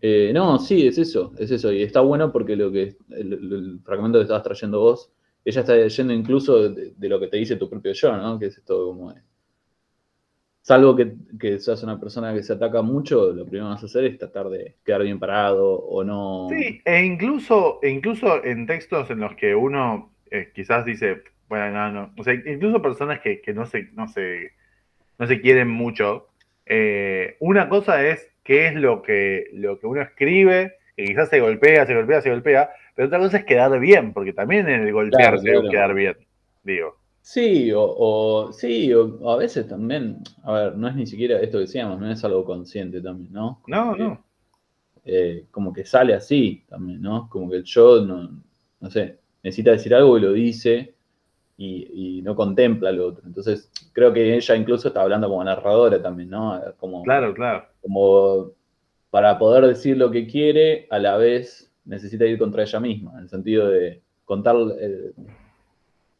Eh, 0.00 0.30
no, 0.34 0.58
sí, 0.58 0.86
es 0.86 0.98
eso, 0.98 1.32
es 1.38 1.50
eso. 1.50 1.72
Y 1.72 1.82
está 1.82 2.00
bueno 2.00 2.30
porque 2.30 2.56
lo 2.56 2.70
que 2.70 2.96
el, 3.10 3.80
fragmento 3.82 4.18
que 4.18 4.22
estabas 4.22 4.42
trayendo 4.42 4.80
vos, 4.80 5.10
ella 5.44 5.60
está 5.60 5.74
leyendo 5.74 6.12
incluso 6.12 6.68
de, 6.68 6.92
de, 6.96 7.08
lo 7.08 7.18
que 7.18 7.28
te 7.28 7.38
dice 7.38 7.56
tu 7.56 7.70
propio 7.70 7.92
yo, 7.92 8.16
¿no? 8.16 8.38
Que 8.38 8.46
es 8.46 8.58
esto 8.58 8.86
como 8.86 9.14
Salvo 10.66 10.96
que, 10.96 11.60
seas 11.60 11.84
una 11.84 12.00
persona 12.00 12.34
que 12.34 12.42
se 12.42 12.54
ataca 12.54 12.82
mucho, 12.82 13.30
lo 13.30 13.44
primero 13.44 13.66
que 13.66 13.74
vas 13.74 13.82
a 13.84 13.86
hacer 13.86 14.04
es 14.04 14.18
tratar 14.18 14.48
de 14.48 14.74
quedar 14.84 15.04
bien 15.04 15.20
parado 15.20 15.74
o 15.74 16.02
no. 16.02 16.48
Sí, 16.50 16.82
e 16.84 17.04
incluso, 17.04 17.78
e 17.84 17.90
incluso 17.90 18.44
en 18.44 18.66
textos 18.66 19.08
en 19.10 19.20
los 19.20 19.36
que 19.36 19.54
uno 19.54 20.10
eh, 20.28 20.50
quizás 20.52 20.84
dice, 20.84 21.22
bueno, 21.48 21.70
no, 21.70 21.92
no. 21.92 22.12
O 22.18 22.24
sea, 22.24 22.34
incluso 22.34 22.82
personas 22.82 23.20
que, 23.20 23.40
no, 23.54 23.64
se, 23.64 23.90
no, 23.92 24.08
se, 24.08 24.54
no 25.20 25.28
se 25.28 25.40
quieren 25.40 25.68
mucho. 25.68 26.30
Eh, 26.66 27.36
una 27.38 27.68
cosa 27.68 28.04
es 28.04 28.28
qué 28.42 28.66
es 28.66 28.74
lo 28.74 29.02
que, 29.02 29.44
lo 29.52 29.78
que 29.78 29.86
uno 29.86 30.02
escribe, 30.02 30.78
que 30.96 31.04
quizás 31.04 31.28
se 31.28 31.38
golpea, 31.38 31.86
se 31.86 31.94
golpea, 31.94 32.22
se 32.22 32.30
golpea, 32.30 32.70
pero 32.96 33.06
otra 33.06 33.20
cosa 33.20 33.36
es 33.36 33.44
quedar 33.44 33.78
bien, 33.78 34.12
porque 34.12 34.32
también 34.32 34.68
en 34.68 34.80
el 34.80 35.10
Claro, 35.12 35.36
es 35.36 35.42
claro. 35.42 35.70
quedar 35.70 35.94
bien, 35.94 36.16
digo. 36.64 36.96
Sí, 37.32 37.72
o, 37.72 37.82
o- 37.82 38.52
sí, 38.52 38.92
o, 38.94 39.16
o 39.20 39.30
a 39.32 39.36
veces 39.36 39.66
también, 39.68 40.22
a 40.44 40.52
ver, 40.52 40.76
no 40.76 40.86
es 40.88 40.94
ni 40.94 41.06
siquiera 41.06 41.40
esto 41.40 41.58
que 41.58 41.62
decíamos, 41.62 41.98
no 41.98 42.08
es 42.10 42.22
algo 42.24 42.44
consciente 42.44 43.00
también, 43.02 43.32
¿no? 43.32 43.60
Como 43.62 43.82
No, 43.82 43.94
que, 43.96 43.96
no. 43.96 44.24
eh, 45.04 45.46
como 45.50 45.72
que 45.72 45.84
sale 45.86 46.14
así 46.14 46.64
también, 46.68 47.02
¿no? 47.02 47.28
Como 47.30 47.50
que 47.50 47.56
el 47.58 47.64
yo, 47.64 48.00
no, 48.06 48.42
no 48.80 48.90
sé, 48.90 49.20
necesita 49.42 49.72
decir 49.72 49.94
algo 49.94 50.18
y 50.18 50.22
lo 50.22 50.32
dice 50.34 50.94
y, 51.58 52.18
y 52.18 52.22
no 52.22 52.36
contempla 52.36 52.92
lo 52.92 53.08
otro. 53.08 53.24
Entonces, 53.26 53.70
creo 53.92 54.12
que 54.12 54.36
ella 54.36 54.56
incluso 54.56 54.88
está 54.88 55.02
hablando 55.02 55.28
como 55.28 55.44
narradora 55.44 56.02
también, 56.02 56.30
¿no? 56.30 56.60
Como, 56.78 57.06
Claro, 57.06 57.32
claro. 57.34 57.66
como 57.82 58.52
para 59.10 59.38
poder 59.38 59.66
decir 59.66 59.96
lo 59.96 60.10
que 60.10 60.26
quiere, 60.26 60.86
a 60.90 60.98
la 60.98 61.16
vez 61.18 61.72
necesita 61.84 62.26
ir 62.26 62.38
contra 62.38 62.62
ella 62.64 62.80
misma, 62.80 63.12
en 63.14 63.20
el 63.24 63.28
sentido 63.30 63.68
de 63.68 64.02
contar 64.24 64.56
eh, 64.80 65.12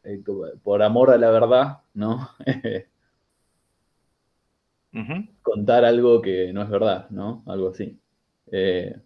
eh, 0.07 0.21
por 0.63 0.83
amor 0.83 1.11
a 1.11 1.19
la 1.19 1.31
verdad, 1.31 1.79
¿no? 1.95 2.29
Contar 5.43 5.85
algo 5.85 6.23
que 6.23 6.53
no 6.53 6.63
es 6.63 6.71
verdad, 6.71 7.09
¿no? 7.11 7.43
Algo 7.47 7.69
así. 7.69 7.99
Eh, 8.51 8.97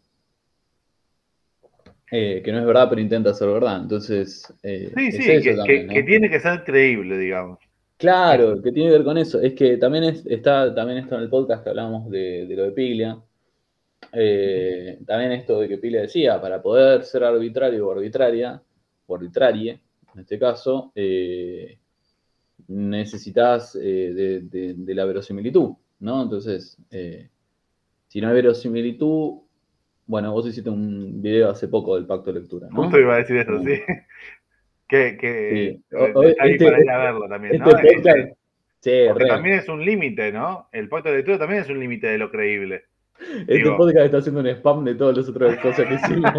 eh, 2.12 2.42
que 2.44 2.52
no 2.52 2.58
es 2.60 2.66
verdad, 2.66 2.88
pero 2.88 3.00
intenta 3.00 3.34
ser 3.34 3.48
verdad. 3.48 3.82
Entonces, 3.82 4.42
Sí, 4.62 4.68
es 4.68 4.92
sí, 4.94 5.32
eso 5.32 5.50
que, 5.50 5.56
también, 5.56 5.80
que- 5.82 5.86
¿no? 5.86 5.92
que 5.94 6.02
tiene 6.02 6.30
que 6.30 6.40
ser 6.40 6.64
creíble, 6.64 7.18
digamos. 7.18 7.58
Claro, 7.96 8.60
que 8.62 8.72
tiene 8.72 8.90
que 8.90 8.96
ver 8.96 9.04
con 9.04 9.18
eso. 9.18 9.40
Es 9.40 9.54
que 9.54 9.76
también 9.76 10.04
es- 10.04 10.26
está, 10.26 10.74
también 10.74 10.98
esto 10.98 11.16
en 11.16 11.22
el 11.22 11.28
podcast 11.28 11.62
que 11.62 11.70
hablamos 11.70 12.10
de, 12.10 12.46
de 12.46 12.56
lo 12.56 12.64
de 12.64 12.72
Piglia. 12.72 13.18
Eh, 14.12 14.98
también 15.06 15.32
esto 15.32 15.60
de 15.60 15.68
que 15.68 15.78
Piglia 15.78 16.00
decía, 16.02 16.40
para 16.40 16.62
poder 16.62 17.04
ser 17.04 17.24
arbitrario 17.24 17.86
o 17.88 17.92
arbitraria, 17.92 18.60
o 19.06 19.14
arbitrarie, 19.14 19.78
en 20.14 20.20
este 20.20 20.38
caso, 20.38 20.92
eh, 20.94 21.78
necesitas 22.68 23.74
eh, 23.76 24.12
de, 24.14 24.40
de- 24.42 24.74
de 24.76 24.94
la 24.94 25.04
verosimilitud, 25.04 25.70
¿no? 26.00 26.22
Entonces, 26.22 26.78
eh, 26.90 27.28
si 28.08 28.20
no 28.20 28.28
hay 28.28 28.34
verosimilitud, 28.34 29.40
bueno, 30.06 30.32
vos 30.32 30.46
hiciste 30.46 30.70
un 30.70 31.20
video 31.22 31.50
hace 31.50 31.68
poco 31.68 31.94
del 31.96 32.06
pacto 32.06 32.32
de 32.32 32.40
lectura, 32.40 32.68
¿no? 32.70 32.76
Justo 32.76 32.98
iba 32.98 33.14
a 33.14 33.18
decir 33.18 33.36
eso, 33.36 33.58
sí. 33.62 33.80
Que, 34.88 35.16
que 35.16 35.78
Sí. 35.88 35.96
O- 35.96 36.20
ahí 36.40 36.52
este- 36.54 36.64
para 36.64 36.80
ir 36.82 36.90
a 36.90 36.98
verlo 36.98 37.28
también, 37.28 37.54
Este 37.54 37.64
¿no? 37.64 37.70
podcast, 37.70 37.94
Este- 37.94 38.36
sí, 38.80 39.08
porque 39.08 39.26
también 39.26 39.58
es 39.60 39.68
un 39.68 39.84
límite, 39.84 40.32
¿no? 40.32 40.68
El 40.72 40.88
pacto 40.88 41.10
de 41.10 41.16
lectura 41.18 41.38
también 41.38 41.62
es 41.62 41.68
un 41.70 41.78
límite 41.78 42.08
de 42.08 42.18
lo 42.18 42.28
creíble. 42.28 42.86
Este 43.20 43.54
digo- 43.54 43.76
podcast 43.76 44.06
está 44.06 44.18
haciendo 44.18 44.40
un 44.40 44.46
spam 44.48 44.84
de 44.84 44.94
todas 44.94 45.16
las 45.16 45.28
otras 45.28 45.56
cosas 45.62 45.86
que 45.86 45.94
hicimos. 45.94 46.32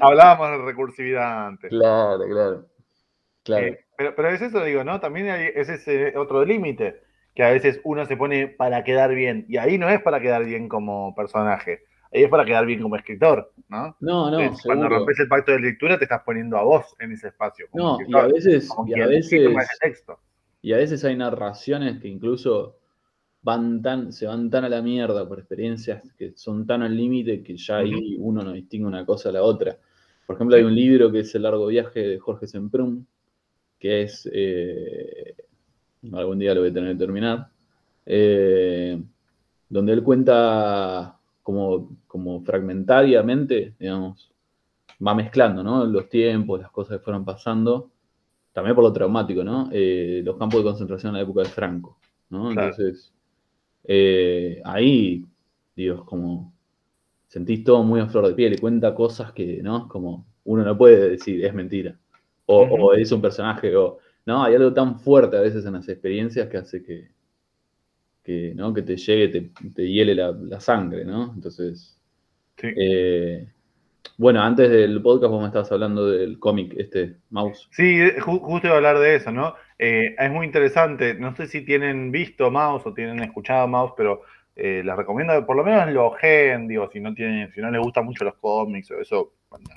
Hablábamos 0.00 0.58
de 0.58 0.64
recursividad 0.66 1.46
antes. 1.48 1.70
claro, 1.70 2.24
claro. 2.28 2.66
Claro. 3.44 3.66
Eh, 3.66 3.80
pero, 3.96 4.14
pero 4.14 4.28
es 4.28 4.42
eso, 4.42 4.62
digo, 4.64 4.84
¿no? 4.84 5.00
También 5.00 5.30
hay, 5.30 5.48
es 5.54 5.68
ese 5.70 6.16
otro 6.18 6.44
límite, 6.44 7.00
que 7.34 7.42
a 7.42 7.50
veces 7.50 7.80
uno 7.84 8.04
se 8.04 8.16
pone 8.16 8.48
para 8.48 8.84
quedar 8.84 9.14
bien, 9.14 9.46
y 9.48 9.56
ahí 9.56 9.78
no 9.78 9.88
es 9.88 10.02
para 10.02 10.20
quedar 10.20 10.44
bien 10.44 10.68
como 10.68 11.14
personaje, 11.14 11.80
ahí 12.12 12.24
es 12.24 12.28
para 12.28 12.44
quedar 12.44 12.66
bien 12.66 12.82
como 12.82 12.96
escritor, 12.96 13.52
¿no? 13.68 13.96
no, 14.00 14.30
no, 14.30 14.54
cuando 14.64 14.88
rompes 14.88 15.18
el 15.20 15.28
pacto 15.28 15.52
de 15.52 15.60
lectura 15.60 15.96
te 15.98 16.04
estás 16.04 16.22
poniendo 16.24 16.58
a 16.58 16.62
vos 16.62 16.94
en 16.98 17.12
ese 17.12 17.28
espacio. 17.28 17.66
como 17.70 17.98
No, 17.98 18.06
y 18.06 18.14
a 18.22 18.26
veces, 18.26 18.68
como 18.68 18.88
y 18.94 19.00
a 19.00 19.06
veces, 19.06 19.78
texto. 19.80 20.20
y 20.60 20.72
a 20.74 20.76
veces 20.76 21.02
hay 21.04 21.16
narraciones 21.16 22.00
que 22.00 22.08
incluso 22.08 22.76
van 23.42 23.82
tan, 23.82 24.12
se 24.12 24.26
van 24.26 24.50
tan 24.50 24.64
a 24.64 24.68
la 24.68 24.82
mierda 24.82 25.26
por 25.28 25.38
experiencias 25.38 26.02
que 26.16 26.32
son 26.36 26.66
tan 26.66 26.82
al 26.82 26.96
límite 26.96 27.42
que 27.42 27.56
ya 27.56 27.78
ahí 27.78 28.16
uno 28.18 28.42
no 28.42 28.52
distingue 28.52 28.86
una 28.86 29.06
cosa 29.06 29.28
de 29.28 29.34
la 29.34 29.42
otra. 29.42 29.78
Por 30.26 30.36
ejemplo, 30.36 30.56
hay 30.56 30.62
un 30.62 30.74
libro 30.74 31.10
que 31.10 31.20
es 31.20 31.34
El 31.34 31.42
largo 31.42 31.66
viaje 31.68 32.00
de 32.00 32.18
Jorge 32.18 32.46
Semprún, 32.46 33.06
que 33.78 34.02
es, 34.02 34.28
eh, 34.32 35.34
algún 36.12 36.38
día 36.38 36.54
lo 36.54 36.60
voy 36.60 36.70
a 36.70 36.72
tener 36.74 36.92
que 36.92 36.98
terminar, 36.98 37.48
eh, 38.04 39.00
donde 39.68 39.92
él 39.92 40.02
cuenta 40.02 41.18
como, 41.42 41.96
como 42.06 42.42
fragmentariamente, 42.42 43.74
digamos, 43.78 44.30
va 45.06 45.14
mezclando, 45.14 45.62
¿no? 45.62 45.84
Los 45.86 46.08
tiempos, 46.08 46.60
las 46.60 46.70
cosas 46.70 46.98
que 46.98 47.04
fueron 47.04 47.24
pasando, 47.24 47.90
también 48.52 48.74
por 48.74 48.84
lo 48.84 48.92
traumático, 48.92 49.44
¿no? 49.44 49.68
Eh, 49.72 50.20
los 50.24 50.36
campos 50.36 50.60
de 50.60 50.64
concentración 50.64 51.10
en 51.10 51.14
la 51.14 51.22
época 51.22 51.42
de 51.42 51.48
Franco, 51.48 51.98
¿no? 52.30 52.50
Claro. 52.50 52.70
Entonces, 52.70 53.12
eh, 53.84 54.60
ahí, 54.64 55.24
digo, 55.76 56.04
como 56.04 56.52
sentís 57.28 57.64
todo 57.64 57.82
muy 57.84 58.00
a 58.00 58.06
flor 58.08 58.28
de 58.28 58.34
piel 58.34 58.54
y 58.54 58.58
cuenta 58.58 58.94
cosas 58.94 59.32
que, 59.32 59.62
¿no? 59.62 59.88
Como 59.88 60.26
uno 60.44 60.64
no 60.64 60.76
puede 60.78 61.10
decir, 61.10 61.44
es 61.44 61.54
mentira. 61.54 61.98
O, 62.46 62.94
es 62.94 63.12
un 63.12 63.20
personaje, 63.20 63.76
o, 63.76 63.98
¿no? 64.26 64.42
Hay 64.44 64.54
algo 64.54 64.72
tan 64.72 64.98
fuerte 64.98 65.36
a 65.36 65.40
veces 65.42 65.64
en 65.66 65.74
las 65.74 65.88
experiencias 65.88 66.48
que 66.48 66.56
hace 66.56 66.82
que, 66.82 67.08
que, 68.22 68.52
¿no? 68.54 68.72
que 68.74 68.82
te 68.82 68.96
llegue, 68.96 69.28
te, 69.28 69.70
te 69.74 69.88
hiele 69.88 70.14
la, 70.14 70.32
la 70.32 70.60
sangre, 70.60 71.04
¿no? 71.04 71.32
Entonces, 71.34 71.94
Sí. 72.56 72.68
eh, 72.76 73.46
bueno, 74.16 74.42
antes 74.42 74.68
del 74.68 75.00
podcast 75.00 75.30
vos 75.30 75.40
me 75.40 75.46
estabas 75.46 75.70
hablando 75.70 76.06
del 76.08 76.38
cómic, 76.40 76.74
este, 76.76 77.18
Mouse. 77.30 77.68
Sí, 77.70 77.84
ju- 78.18 78.40
justo 78.40 78.66
iba 78.66 78.74
a 78.74 78.78
hablar 78.78 78.98
de 78.98 79.14
eso, 79.14 79.30
¿no? 79.30 79.54
Eh, 79.78 80.14
es 80.18 80.30
muy 80.30 80.46
interesante. 80.46 81.14
No 81.14 81.34
sé 81.34 81.46
si 81.46 81.62
tienen 81.62 82.10
visto 82.10 82.50
Mouse 82.50 82.86
o 82.86 82.94
tienen 82.94 83.22
escuchado 83.22 83.68
Mouse, 83.68 83.92
pero 83.96 84.22
eh, 84.60 84.82
les 84.84 84.96
recomiendo, 84.96 85.46
por 85.46 85.54
lo 85.56 85.62
menos 85.62 85.88
lo 85.92 86.06
ojeen, 86.06 86.66
digo, 86.66 86.90
si 86.90 86.98
no 86.98 87.14
tienen, 87.14 87.52
si 87.52 87.60
no 87.60 87.70
les 87.70 87.80
gustan 87.80 88.04
mucho 88.04 88.24
los 88.24 88.34
cómics 88.34 88.90
o 88.90 89.00
eso, 89.00 89.32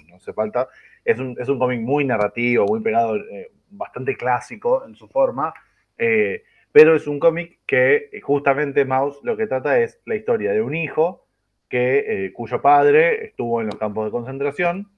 no 0.10 0.16
hace 0.16 0.34
falta. 0.34 0.70
Es 1.06 1.20
un, 1.20 1.36
es 1.40 1.48
un 1.50 1.60
cómic 1.60 1.82
muy 1.82 2.04
narrativo, 2.04 2.66
muy 2.66 2.82
pegado, 2.82 3.16
eh, 3.16 3.52
bastante 3.70 4.18
clásico 4.18 4.84
en 4.86 4.96
su 4.96 5.08
forma, 5.08 5.54
eh, 5.98 6.44
pero 6.72 6.96
es 6.96 7.06
un 7.06 7.20
cómic 7.20 7.60
que 7.68 8.10
eh, 8.12 8.22
justamente 8.22 8.86
Mouse 8.86 9.20
lo 9.24 9.38
que 9.38 9.46
trata 9.46 9.80
es 9.80 10.00
la 10.06 10.16
historia 10.16 10.52
de 10.52 10.62
un 10.62 10.76
hijo 10.76 11.26
que, 11.70 12.32
cuyo 12.34 12.62
padre 12.62 13.26
estuvo 13.26 13.62
en 13.62 13.68
los 13.68 13.76
campos 13.76 14.06
de 14.06 14.12
concentración 14.12 14.90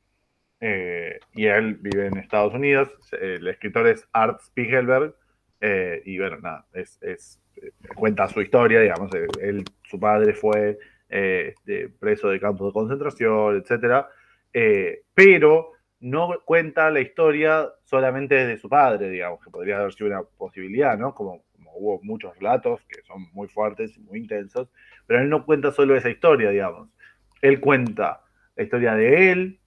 eh, 0.65 1.19
y 1.33 1.47
él 1.47 1.75
vive 1.75 2.07
en 2.07 2.17
Estados 2.17 2.53
Unidos. 2.53 2.87
El 3.11 3.45
escritor 3.49 3.85
es 3.85 4.07
Art 4.13 4.39
Spiegelberg. 4.39 5.13
eh, 5.59 6.01
y 6.05 6.17
bueno, 6.17 6.37
nada, 6.39 6.65
es, 6.73 6.97
eh, 7.01 7.71
cuenta 7.93 8.29
su 8.29 8.41
historia, 8.41 8.79
digamos. 8.79 9.11
su 9.83 9.99
padre 9.99 10.33
fue 10.33 10.79
este, 11.09 11.89
preso 11.89 12.29
de 12.29 12.39
campos 12.39 12.69
de 12.69 12.73
concentración, 12.73 13.57
etc. 13.57 14.05
pero 15.13 15.71
no 15.99 16.29
cuenta 16.45 16.89
la 16.91 17.01
historia 17.01 17.69
solamente 17.83 18.35
de 18.47 18.57
su 18.57 18.69
padre, 18.69 19.09
digamos, 19.09 19.43
que 19.43 19.49
podría 19.49 19.79
haber 19.79 19.91
sido 19.93 20.11
una 20.11 20.23
posibilidad, 20.23 20.97
¿no? 20.97 21.13
Como, 21.13 21.43
hubo 21.75 21.99
muchos 22.03 22.33
relatos 22.37 22.81
que 22.87 23.01
son 23.01 23.27
muy 23.33 23.49
fuertes 23.49 23.97
muy 23.99 24.19
intensos, 24.19 24.69
pero 25.07 25.19
él 25.21 25.29
no 25.29 25.45
cuenta 25.45 25.71
solo 25.71 25.95
esa 25.97 26.09
historia, 26.09 26.51
digamos. 26.51 26.89
Él 27.41 27.59
cuenta 27.59 28.21
la 28.55 28.63
historia 28.63 28.95
de 28.95 29.31
él, 29.31 29.59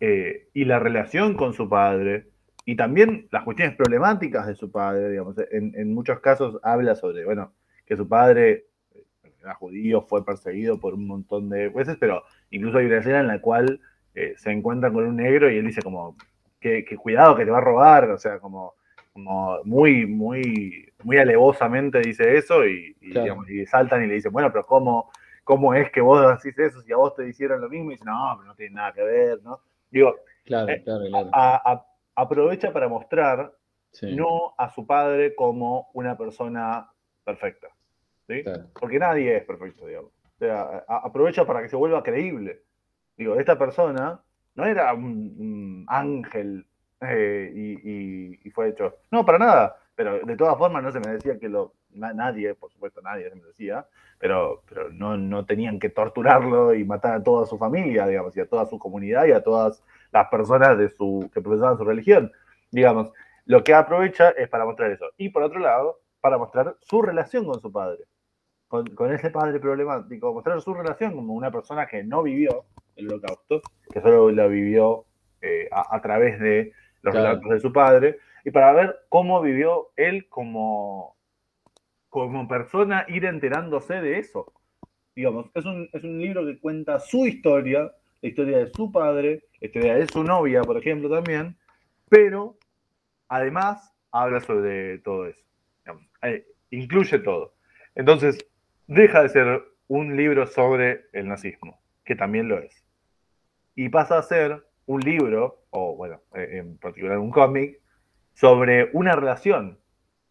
eh, 0.00 0.48
y 0.52 0.64
la 0.64 0.78
relación 0.78 1.34
con 1.34 1.52
su 1.52 1.68
padre, 1.68 2.28
y 2.66 2.76
también 2.76 3.28
las 3.30 3.44
cuestiones 3.44 3.76
problemáticas 3.76 4.46
de 4.46 4.54
su 4.54 4.70
padre, 4.70 5.10
digamos, 5.10 5.36
en, 5.50 5.72
en 5.76 5.92
muchos 5.94 6.20
casos 6.20 6.58
habla 6.62 6.94
sobre, 6.94 7.24
bueno, 7.24 7.52
que 7.86 7.96
su 7.96 8.08
padre 8.08 8.66
eh, 8.94 9.04
era 9.42 9.54
judío, 9.54 10.02
fue 10.02 10.24
perseguido 10.24 10.80
por 10.80 10.94
un 10.94 11.06
montón 11.06 11.48
de 11.50 11.68
veces, 11.68 11.96
pero 12.00 12.22
incluso 12.50 12.78
hay 12.78 12.86
una 12.86 12.98
escena 12.98 13.20
en 13.20 13.26
la 13.28 13.40
cual 13.40 13.80
eh, 14.14 14.34
se 14.36 14.50
encuentra 14.50 14.90
con 14.92 15.04
un 15.06 15.16
negro 15.16 15.50
y 15.50 15.58
él 15.58 15.66
dice 15.66 15.82
como, 15.82 16.16
que, 16.60 16.84
que 16.84 16.96
cuidado 16.96 17.36
que 17.36 17.44
te 17.44 17.50
va 17.50 17.58
a 17.58 17.60
robar, 17.60 18.10
o 18.10 18.18
sea, 18.18 18.38
como, 18.38 18.74
como 19.12 19.58
muy, 19.64 20.06
muy, 20.06 20.90
muy 21.02 21.18
alevosamente 21.18 22.00
dice 22.00 22.36
eso 22.38 22.64
y, 22.66 22.96
y, 23.00 23.10
Claro. 23.10 23.24
digamos, 23.24 23.50
y 23.50 23.66
saltan 23.66 24.02
y 24.04 24.06
le 24.06 24.14
dicen, 24.14 24.32
bueno, 24.32 24.50
pero 24.50 24.64
¿cómo, 24.64 25.10
¿cómo 25.44 25.74
es 25.74 25.90
que 25.90 26.00
vos 26.00 26.42
decís 26.42 26.58
eso 26.58 26.80
si 26.80 26.92
a 26.92 26.96
vos 26.96 27.14
te 27.14 27.28
hicieron 27.28 27.60
lo 27.60 27.68
mismo? 27.68 27.90
Y 27.90 27.94
dice, 27.94 28.06
no, 28.06 28.34
pero 28.38 28.46
no 28.48 28.54
tiene 28.54 28.74
nada 28.76 28.92
que 28.94 29.02
ver, 29.02 29.42
¿no? 29.42 29.60
Digo, 29.94 30.16
Claro, 30.44 30.68
Eh, 30.68 30.82
claro, 30.82 31.04
claro. 31.08 31.30
a- 31.32 31.72
a- 31.72 31.86
aprovecha 32.16 32.70
para 32.72 32.86
mostrar 32.88 33.52
Sí, 33.92 34.14
no 34.16 34.54
a 34.58 34.68
su 34.68 34.84
padre 34.86 35.34
como 35.36 35.88
una 35.94 36.18
persona 36.18 36.90
perfecta. 37.24 37.68
¿sí? 38.26 38.42
Porque 38.78 38.98
nadie 38.98 39.36
es 39.36 39.44
perfecto, 39.44 39.86
digamos. 39.86 40.10
O 40.10 40.38
sea, 40.38 40.84
a- 40.88 40.98
aprovecha 41.06 41.46
para 41.46 41.62
que 41.62 41.68
se 41.68 41.76
vuelva 41.76 42.02
creíble. 42.02 42.62
Digo, 43.16 43.36
esta 43.38 43.56
persona 43.56 44.20
no 44.56 44.66
era 44.66 44.92
un, 44.92 45.04
un 45.38 45.84
ángel 45.88 46.66
eh, 47.00 47.52
y, 47.54 47.72
y- 47.88 48.40
y 48.44 48.50
fue 48.50 48.70
hecho. 48.70 48.96
No, 49.12 49.24
para 49.24 49.38
nada. 49.38 49.76
Pero 49.96 50.20
de 50.24 50.36
todas 50.36 50.58
formas 50.58 50.82
no 50.82 50.90
se 50.90 51.00
me 51.00 51.12
decía 51.12 51.38
que 51.38 51.48
lo. 51.48 51.74
na- 51.90 52.12
nadie, 52.12 52.54
por 52.54 52.70
supuesto, 52.72 53.00
nadie 53.02 53.30
se 53.30 53.36
me 53.36 53.44
decía. 53.44 53.86
Pero, 54.18 54.62
pero 54.68 54.90
no, 54.90 55.16
no 55.16 55.44
tenían 55.44 55.78
que 55.78 55.90
torturarlo 55.90 56.74
y 56.74 56.84
matar 56.84 57.14
a 57.14 57.22
toda 57.22 57.46
su 57.46 57.58
familia, 57.58 58.06
digamos, 58.06 58.36
y 58.36 58.40
a 58.40 58.48
toda 58.48 58.66
su 58.66 58.78
comunidad 58.78 59.26
y 59.26 59.32
a 59.32 59.42
todas 59.42 59.82
las 60.12 60.28
personas 60.28 60.78
de 60.78 60.88
su, 60.88 61.30
que 61.32 61.40
profesaban 61.40 61.76
su 61.78 61.84
religión. 61.84 62.32
Digamos, 62.70 63.12
lo 63.46 63.62
que 63.62 63.74
aprovecha 63.74 64.30
es 64.30 64.48
para 64.48 64.64
mostrar 64.64 64.90
eso. 64.90 65.06
Y 65.16 65.28
por 65.28 65.42
otro 65.42 65.60
lado, 65.60 66.00
para 66.20 66.38
mostrar 66.38 66.76
su 66.80 67.02
relación 67.02 67.44
con 67.44 67.60
su 67.60 67.70
padre. 67.70 68.04
con, 68.68 69.12
ese 69.12 69.30
padre 69.30 69.60
problemático, 69.60 70.32
mostrar 70.32 70.60
su 70.60 70.74
relación 70.74 71.14
como 71.14 71.34
una 71.34 71.50
persona 71.50 71.86
que 71.86 72.02
no 72.02 72.22
vivió 72.22 72.64
el 72.96 73.08
holocausto, 73.08 73.60
que 73.92 74.00
solo 74.00 74.30
lo 74.30 74.48
vivió 74.48 75.04
eh, 75.42 75.68
a, 75.70 76.00
través 76.00 76.40
de 76.40 76.72
los 77.04 77.14
relatos 77.14 77.50
de 77.50 77.60
su 77.60 77.72
padre, 77.72 78.18
y 78.44 78.50
para 78.50 78.72
ver 78.72 78.96
cómo 79.08 79.40
vivió 79.40 79.90
él 79.96 80.28
como, 80.28 81.16
como 82.08 82.48
persona, 82.48 83.04
ir 83.08 83.24
enterándose 83.24 84.00
de 84.00 84.18
eso. 84.18 84.52
Digamos, 85.14 85.46
es 85.54 85.64
un, 85.64 85.88
es 85.92 86.02
un 86.02 86.18
libro 86.18 86.44
que 86.44 86.58
cuenta 86.58 86.98
su 86.98 87.26
historia, 87.26 87.92
la 88.20 88.28
historia 88.28 88.58
de 88.58 88.66
su 88.68 88.90
padre, 88.90 89.44
la 89.60 89.66
historia 89.66 89.94
de 89.94 90.06
su 90.06 90.24
novia, 90.24 90.62
por 90.62 90.76
ejemplo, 90.76 91.08
también, 91.08 91.56
pero 92.08 92.56
además 93.28 93.94
habla 94.10 94.40
sobre 94.40 94.98
todo 94.98 95.26
eso. 95.26 95.44
Eh, 96.22 96.46
incluye 96.70 97.18
todo. 97.18 97.54
Entonces, 97.94 98.46
deja 98.86 99.22
de 99.22 99.28
ser 99.28 99.62
un 99.88 100.16
libro 100.16 100.46
sobre 100.46 101.06
el 101.12 101.28
nazismo, 101.28 101.80
que 102.04 102.16
también 102.16 102.48
lo 102.48 102.58
es, 102.58 102.84
y 103.74 103.88
pasa 103.88 104.18
a 104.18 104.22
ser 104.22 104.64
un 104.86 105.00
libro, 105.00 105.64
o 105.70 105.96
bueno, 105.96 106.20
eh, 106.34 106.58
en 106.58 106.76
particular 106.78 107.18
un 107.18 107.30
cómic, 107.30 107.80
sobre 108.34 108.90
una 108.92 109.14
relación 109.14 109.78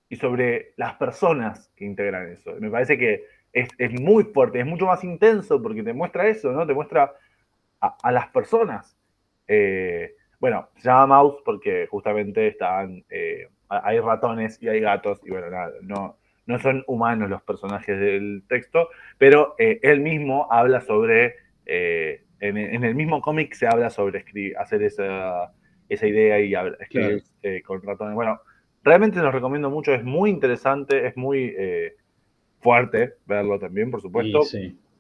y 0.10 0.18
sobre 0.18 0.74
las 0.78 0.96
personas 0.96 1.72
que 1.76 1.86
integran 1.86 2.32
eso. 2.32 2.54
Me 2.60 2.70
parece 2.70 2.98
que 2.98 3.26
es, 3.52 3.70
muy 4.00 4.26
fuerte, 4.26 4.60
es 4.60 4.66
mucho 4.66 4.86
más 4.86 5.04
intenso 5.04 5.62
porque 5.62 5.84
te 5.84 5.94
muestra 5.94 6.28
eso, 6.28 6.52
¿no? 6.52 6.66
Te 6.66 6.74
muestra 6.74 7.14
a, 7.80 8.12
las 8.12 8.28
personas. 8.30 8.98
Eh, 9.48 10.16
bueno, 10.40 10.70
se 10.78 10.90
llama 10.90 11.08
Mouse 11.08 11.42
porque 11.46 11.88
justamente 11.88 12.48
están, 12.48 13.04
eh, 13.10 13.48
hay 13.70 14.00
ratones 14.00 14.62
y 14.62 14.68
hay 14.68 14.80
gatos, 14.80 15.22
y 15.24 15.30
bueno, 15.30 15.50
nada, 15.50 15.72
no, 15.82 16.18
no 16.46 16.60
son 16.60 16.84
humanos 16.88 17.30
los 17.30 17.42
personajes 17.44 18.00
del 18.00 18.44
texto, 18.48 18.90
pero 19.18 19.56
él 19.58 20.02
mismo 20.02 20.48
habla 20.52 20.82
sobre, 20.82 21.36
en, 22.50 22.84
el 22.84 22.96
mismo 22.96 23.22
cómic 23.22 23.54
se 23.54 23.68
habla 23.68 23.90
sobre 23.90 24.20
escribir, 24.20 24.58
hacer 24.58 24.84
esa, 24.84 25.54
esa 25.90 26.08
idea 26.08 26.40
y 26.40 26.54
escribir 26.80 27.24
eh, 27.42 27.62
con 27.62 27.82
ratones. 27.82 28.16
Bueno, 28.16 28.40
realmente 28.84 29.20
los 29.20 29.34
recomiendo 29.34 29.70
mucho, 29.70 29.94
es 29.94 30.04
muy 30.04 30.30
interesante, 30.30 31.08
es 31.08 31.16
muy 31.16 31.56
fuerte 32.60 33.16
verlo 33.26 33.60
también, 33.60 33.92
por 33.92 34.02
supuesto, 34.02 34.42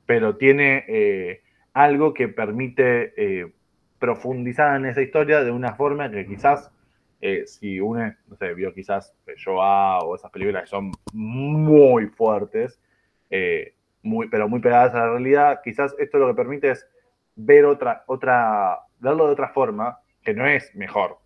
pero 0.06 0.38
tiene 0.38 1.42
algo 1.74 2.14
que 2.14 2.28
permite 2.28 3.52
profundizar 4.00 4.76
en 4.78 4.86
esa 4.86 5.02
historia 5.02 5.44
de 5.44 5.52
una 5.52 5.76
forma 5.76 6.12
que 6.12 6.26
quizás 6.26 6.72
eh, 7.26 7.48
si 7.48 7.80
uno, 7.80 8.14
no 8.28 8.36
sé, 8.36 8.54
vio 8.54 8.74
quizás 8.74 9.16
Joa 9.42 10.00
o 10.00 10.14
esas 10.14 10.30
películas 10.30 10.64
que 10.64 10.68
son 10.68 10.92
muy 11.14 12.08
fuertes, 12.08 12.82
eh, 13.30 13.76
muy, 14.02 14.28
pero 14.28 14.50
muy 14.50 14.60
pegadas 14.60 14.94
a 14.94 15.00
la 15.00 15.10
realidad, 15.12 15.62
quizás 15.64 15.96
esto 16.00 16.18
lo 16.18 16.28
que 16.28 16.34
permite 16.34 16.72
es 16.72 16.86
ver 17.36 17.65
otra, 17.65 18.04
otra, 18.08 18.80
verlo 19.00 19.28
de 19.28 19.34
otra 19.34 19.50
forma, 19.50 20.00
que 20.24 20.34
no 20.34 20.48
es 20.48 20.74
mejor, 20.76 21.17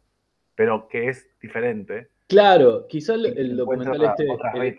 pero 0.56 0.88
que 0.88 1.10
es 1.10 1.30
diferente. 1.39 2.10
Claro, 2.28 2.88
quizás 2.88 3.17
el, 3.24 3.56
documental 3.56 4.02
este, 4.04 4.76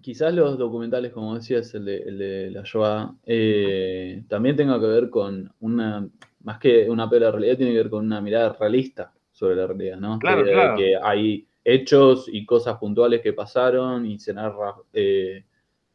quizás 0.00 0.34
los 0.34 0.58
documentales, 0.58 1.12
como 1.12 1.34
decías, 1.34 1.74
el 1.74 1.84
de, 1.84 1.96
el 1.98 2.18
de 2.18 2.50
la 2.50 2.62
Shoah, 2.64 3.14
eh, 3.24 4.22
también 4.28 4.56
tenga 4.56 4.78
que 4.78 4.86
ver 4.86 5.10
con 5.10 5.52
una, 5.60 6.06
más 6.42 6.58
que 6.58 6.88
una 6.90 7.08
pela 7.08 7.30
realidad, 7.30 7.56
tiene 7.56 7.72
que 7.72 7.78
ver 7.78 7.90
con 7.90 8.04
una 8.04 8.20
mirada 8.20 8.56
realista 8.58 9.12
sobre 9.32 9.56
la 9.56 9.66
realidad, 9.66 9.98
¿no? 9.98 10.18
Claro, 10.18 10.44
claro. 10.44 10.76
que 10.76 10.94
hay 11.02 11.46
hechos 11.64 12.28
y 12.30 12.44
cosas 12.44 12.76
puntuales 12.78 13.20
que 13.20 13.32
pasaron 13.32 14.04
y 14.04 14.18
se 14.18 14.34
narra 14.34 14.74
eh, 14.92 15.44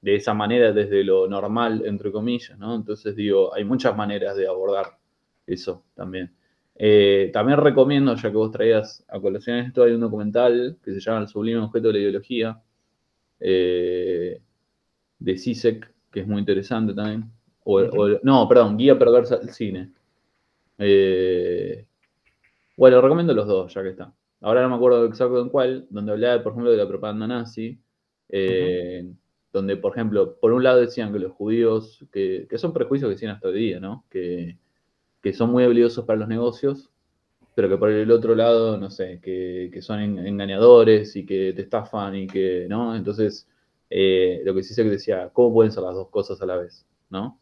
de 0.02 0.16
esa 0.16 0.34
manera 0.34 0.72
desde 0.72 1.04
lo 1.04 1.28
normal, 1.28 1.84
entre 1.86 2.12
comillas, 2.12 2.58
¿no? 2.58 2.76
Entonces 2.76 3.16
digo, 3.16 3.54
hay 3.54 3.64
muchas 3.64 3.96
maneras 3.96 4.38
de 4.38 4.48
abordar 4.48 4.98
eso 5.46 5.84
también. 5.96 6.32
Eh, 6.76 7.32
también 7.34 7.58
recomiendo, 7.60 8.14
ya 8.16 8.30
que 8.30 8.38
vos 8.38 8.52
traías 8.52 9.04
a 9.08 9.20
colación 9.20 9.58
esto, 9.58 9.84
hay 9.84 9.94
un 9.94 10.02
documental 10.02 10.78
que 10.84 10.94
se 10.94 11.00
llama 11.00 11.22
El 11.22 11.28
sublime 11.28 11.60
objeto 11.60 11.88
de 11.88 11.94
la 11.94 12.00
ideología, 12.00 12.62
eh, 13.40 14.40
de 15.18 15.38
CISEC, 15.38 15.92
que 16.12 16.20
es 16.20 16.28
muy 16.28 16.40
interesante 16.40 16.94
también. 16.94 17.32
no, 18.24 18.48
perdón, 18.48 18.78
Guía 18.78 18.98
Perversa 18.98 19.38
del 19.38 19.50
Cine. 19.50 19.92
Eh, 20.78 21.86
bueno, 22.78 23.02
recomiendo 23.02 23.34
los 23.34 23.48
dos, 23.48 23.74
ya 23.74 23.82
que 23.82 23.90
está. 23.90 24.14
Ahora 24.42 24.62
no 24.62 24.70
me 24.70 24.76
acuerdo 24.76 25.06
exacto 25.06 25.42
en 25.42 25.50
cuál, 25.50 25.88
donde 25.90 26.12
hablaba, 26.12 26.44
por 26.44 26.52
ejemplo, 26.52 26.72
de 26.72 26.78
la 26.78 26.88
propaganda 26.88 27.26
nazi, 27.26 27.80
donde, 29.58 29.78
por 29.78 29.92
ejemplo, 29.94 30.38
por 30.40 30.54
un 30.54 30.64
lado 30.64 30.80
decían 30.80 31.12
que 31.12 31.20
los 31.20 31.34
judíos, 31.34 32.06
que, 32.12 32.48
son 32.58 32.74
prejuicios 32.74 33.12
que 33.12 33.18
tienen 33.18 33.36
hasta 33.36 33.50
hoy 33.50 33.60
día, 33.60 33.80
¿no? 33.80 34.06
Que, 34.10 34.58
son 35.34 35.52
muy 35.52 35.66
habilidosos 35.66 36.06
para 36.06 36.20
los 36.20 36.30
negocios, 36.30 36.90
pero 37.54 37.68
que 37.68 37.78
por 37.78 37.92
el 37.92 38.12
otro 38.12 38.34
lado, 38.34 38.78
no 38.78 38.90
sé, 38.90 39.20
que, 39.22 39.82
son 39.82 40.00
engañadores 40.00 41.16
y 41.18 41.26
que 41.26 41.54
te 41.54 41.64
estafan 41.64 42.16
y 42.16 42.28
que, 42.28 42.68
¿no? 42.70 42.96
Entonces, 42.96 43.48
eh, 43.90 44.42
lo 44.46 44.54
que 44.56 44.64
sí 44.64 44.74
sé 44.74 44.84
que 44.84 44.92
decía, 44.92 45.30
¿cómo 45.34 45.54
pueden 45.54 45.72
ser 45.72 45.84
las 45.84 45.96
dos 45.96 46.10
cosas 46.10 46.42
a 46.42 46.46
la 46.46 46.58
vez, 46.58 46.86
¿no? 47.10 47.40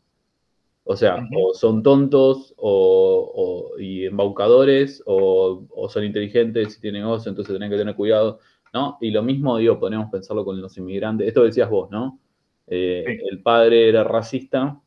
O 0.88 0.95
sea, 0.95 1.17
o 1.36 1.54
son 1.56 1.82
tontos 1.82 2.54
o, 2.58 3.73
y 3.80 4.06
embaucadores 4.06 5.01
o, 5.08 5.65
son 5.89 6.04
inteligentes 6.04 6.78
y 6.78 6.82
tienen 6.82 7.01
negocio, 7.01 7.30
entonces 7.30 7.54
tienen 7.54 7.71
que 7.71 7.78
tener 7.78 7.95
cuidado, 7.95 8.39
¿no? 8.75 8.97
Y 8.99 9.09
lo 9.09 9.23
mismo, 9.23 9.57
digo, 9.57 9.79
podemos 9.79 10.11
pensarlo 10.11 10.43
con 10.43 10.61
los 10.61 10.77
inmigrantes. 10.77 11.29
Esto 11.29 11.45
decías 11.45 11.69
vos, 11.69 11.89
¿no? 11.89 12.19
Eh, 12.67 13.21
el 13.31 13.41
padre 13.41 13.88
era 13.88 14.03
racista, 14.03 14.77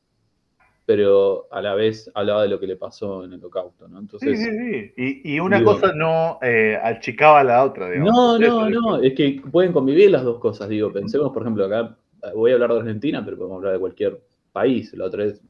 pero 0.85 1.48
a 1.51 1.62
la 1.62 1.74
vez 1.74 2.11
hablaba 2.12 2.42
de 2.42 2.48
lo 2.48 2.61
que 2.61 2.66
le 2.66 2.77
pasó 2.77 3.24
en 3.24 3.33
el 3.33 3.40
holocausto, 3.40 3.88
¿no? 3.88 3.98
Entonces, 3.98 4.38
sí, 4.38 4.44
sí, 4.44 4.92
sí. 4.94 5.22
Y, 5.24 5.40
una 5.40 5.64
cosa 5.64 5.94
no 5.94 6.38
eh, 6.42 6.79
achicaba 6.83 7.40
a 7.40 7.44
la 7.44 7.64
otra, 7.64 7.88
digamos. 7.88 8.14
No, 8.14 8.38
no, 8.38 8.68
no, 8.68 9.03
es 9.03 9.14
que 9.14 9.40
pueden 9.51 9.72
convivir 9.72 10.11
las 10.11 10.22
dos 10.22 10.38
cosas, 10.38 10.68
digo. 10.68 10.92
Pensemos, 10.92 11.33
por 11.33 11.42
ejemplo, 11.42 11.64
acá, 11.64 11.96
voy 12.35 12.51
a 12.51 12.55
hablar 12.55 12.74
de 12.74 12.81
Argentina, 12.81 13.24
pero 13.24 13.38
podemos 13.38 13.57
hablar 13.57 13.72
de 13.72 13.81
cualquier 13.81 14.20
país. 14.53 14.92
La 14.92 15.07
otra 15.07 15.24
vez 15.24 15.40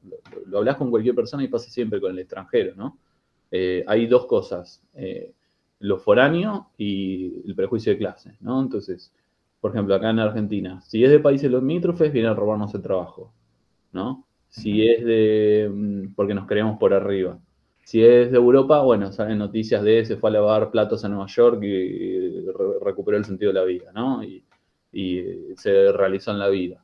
lo, 0.47 0.59
hablas 0.59 0.77
con 0.77 0.91
cualquier 0.91 1.17
persona 1.17 1.43
y 1.43 1.49
pasa 1.49 1.71
siempre 1.71 2.01
con 2.01 2.13
el 2.13 2.21
extranjero, 2.21 2.75
¿no? 2.77 2.99
Eh, 3.51 3.83
hay 3.89 4.07
dos 4.07 4.27
cosas, 4.27 4.85
eh, 4.95 5.33
lo 5.81 5.99
foráneo 5.99 6.71
y 6.77 7.43
el 7.47 7.55
prejuicio 7.55 7.93
de 7.93 7.99
clase, 7.99 8.37
¿no? 8.41 8.61
Entonces, 8.61 9.13
por 9.61 9.73
ejemplo, 9.73 9.95
acá 9.95 10.11
en 10.11 10.19
Argentina, 10.21 10.81
si 10.83 11.05
es 11.05 11.11
de 11.11 11.21
países 11.21 11.51
limítrofes, 11.51 12.13
viene 12.13 12.29
a 12.29 12.35
robarnos 12.35 12.75
el 12.75 12.83
trabajo, 12.83 13.33
¿no? 13.93 14.27
Si 14.49 14.87
es 14.87 15.05
de, 15.05 15.71
mm, 15.73 16.15
porque 16.15 16.35
nos 16.35 16.47
creemos 16.47 16.79
por 16.79 16.95
arriba. 16.95 17.39
Si 17.85 18.03
es 18.05 18.31
de 18.31 18.37
Europa, 18.37 18.83
bueno, 18.83 19.13
salen 19.13 19.39
noticias 19.39 19.83
de 19.83 20.05
se 20.05 20.17
fue 20.17 20.31
a 20.31 20.35
lavar 20.35 20.71
platos 20.71 21.05
a 21.05 21.09
Nueva 21.09 21.27
York 21.27 21.63
y, 21.63 22.47
recuperó 22.83 23.17
el 23.17 23.25
sentido 23.25 23.53
de 23.53 23.61
la 23.61 23.65
vida, 23.65 23.93
¿no? 23.95 24.23
y 24.23 24.45
se 25.57 25.93
realizó 25.93 26.31
en 26.33 26.39
la 26.39 26.49
vida. 26.49 26.83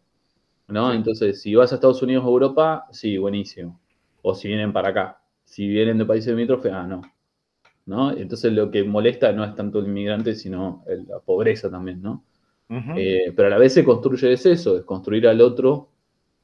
¿no? 0.69 0.93
Entonces, 0.93 1.41
si 1.41 1.55
vas 1.55 1.73
a 1.73 1.77
Estados 1.77 2.03
Unidos 2.03 2.25
o 2.25 2.29
Europa, 2.29 2.87
sí, 2.91 3.19
buenísimo. 3.19 3.81
O 4.23 4.35
si 4.35 4.49
vienen 4.49 4.73
para 4.73 4.89
acá. 4.89 5.21
Si 5.45 5.67
vienen 5.69 5.99
de 5.99 6.07
países 6.07 6.31
limítrofes, 6.35 6.73
ah, 6.73 6.87
no. 6.87 7.03
¿No? 7.87 8.13
Entonces, 8.13 8.53
lo 8.53 8.71
que 8.71 8.85
molesta 8.85 9.33
no 9.33 9.45
es 9.45 9.55
tanto 9.55 9.81
el 9.81 9.87
inmigrante, 9.87 10.35
sino 10.35 10.85
la 10.87 11.21
pobreza 11.21 11.71
también, 11.71 12.03
¿no? 12.03 12.25
Eh, 12.97 13.33
pero 13.37 13.49
a 13.49 13.51
la 13.51 13.59
vez 13.59 13.75
se 13.75 13.85
construye 13.85 14.33
es 14.33 14.47
eso, 14.47 14.77
es 14.79 14.85
construir 14.85 15.29
al 15.29 15.41
otro 15.41 15.91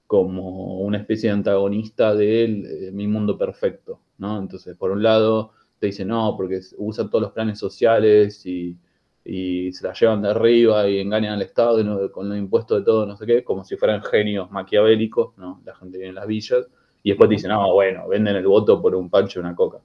como 0.07 0.81
una 0.81 0.99
especie 0.99 1.29
de 1.29 1.35
antagonista 1.35 2.15
de, 2.15 2.91
mi 2.93 3.07
mundo 3.07 3.39
perfecto, 3.39 4.01
¿no? 4.19 4.39
Entonces, 4.39 4.77
por 4.77 4.91
un 4.91 5.03
lado, 5.03 5.53
te 5.79 5.87
dicen, 5.87 6.09
no, 6.09 6.35
porque 6.37 6.61
usan 6.79 7.09
todos 7.11 7.23
los 7.23 7.33
planes 7.33 7.59
sociales 7.59 8.45
y 8.47 8.77
y 9.25 9.73
se 9.73 9.87
la 9.87 9.93
llevan 9.93 10.23
de 10.23 10.31
arriba 10.31 10.89
y 10.89 10.99
engañan 10.99 11.35
al 11.35 11.43
Estado 11.43 12.11
con 12.11 12.29
los 12.29 12.39
impuestos 12.39 12.79
de 12.79 12.85
todo, 12.85 13.07
no 13.07 13.17
sé 13.17 13.27
qué, 13.27 13.45
como 13.45 13.65
si 13.65 13.77
fueran 13.77 14.03
genios 14.03 14.51
maquiavélicos, 14.51 15.37
¿no? 15.37 15.61
La 15.65 15.75
gente 15.77 15.99
viene 15.99 16.11
en 16.11 16.15
las 16.17 16.27
villas 16.27 16.67
y 17.03 17.11
después 17.11 17.29
dicen, 17.29 17.51
no, 17.51 17.73
bueno, 17.73 18.09
venden 18.09 18.37
el 18.37 18.47
voto 18.47 18.81
por 18.81 18.95
un 18.95 19.11
pancho 19.11 19.39
y 19.39 19.43
una 19.43 19.55
coca. 19.55 19.79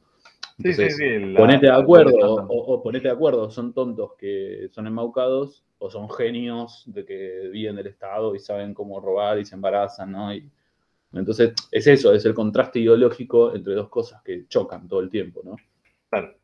Sí, 0.59 0.73
sí, 0.73 0.89
sí, 0.89 1.33
ponete 1.35 1.67
de 1.67 1.71
acuerdo, 1.71 2.47
o, 2.49 2.81
ponete 2.81 3.07
de 3.07 3.13
acuerdo, 3.13 3.49
son 3.51 3.73
tontos 3.73 4.13
que 4.17 4.69
son 4.71 4.87
embaucados 4.87 5.65
o 5.77 5.89
son 5.89 6.09
genios 6.09 6.83
de 6.87 7.05
que 7.05 7.49
viven 7.51 7.75
del 7.75 7.87
Estado 7.87 8.35
y 8.35 8.39
saben 8.39 8.73
cómo 8.73 8.99
robar 8.99 9.39
y 9.39 9.45
se 9.45 9.55
embarazan, 9.55 10.11
¿no? 10.11 10.33
Y, 10.33 10.49
entonces, 11.13 11.53
es 11.71 11.87
eso, 11.87 12.13
es 12.13 12.25
el 12.25 12.33
contraste 12.33 12.79
ideológico 12.79 13.55
entre 13.55 13.73
dos 13.73 13.89
cosas 13.89 14.21
que 14.21 14.47
chocan 14.47 14.87
todo 14.87 14.99
el 14.99 15.09
tiempo, 15.09 15.41
¿no? 15.43 15.55
Claro. 16.09 16.35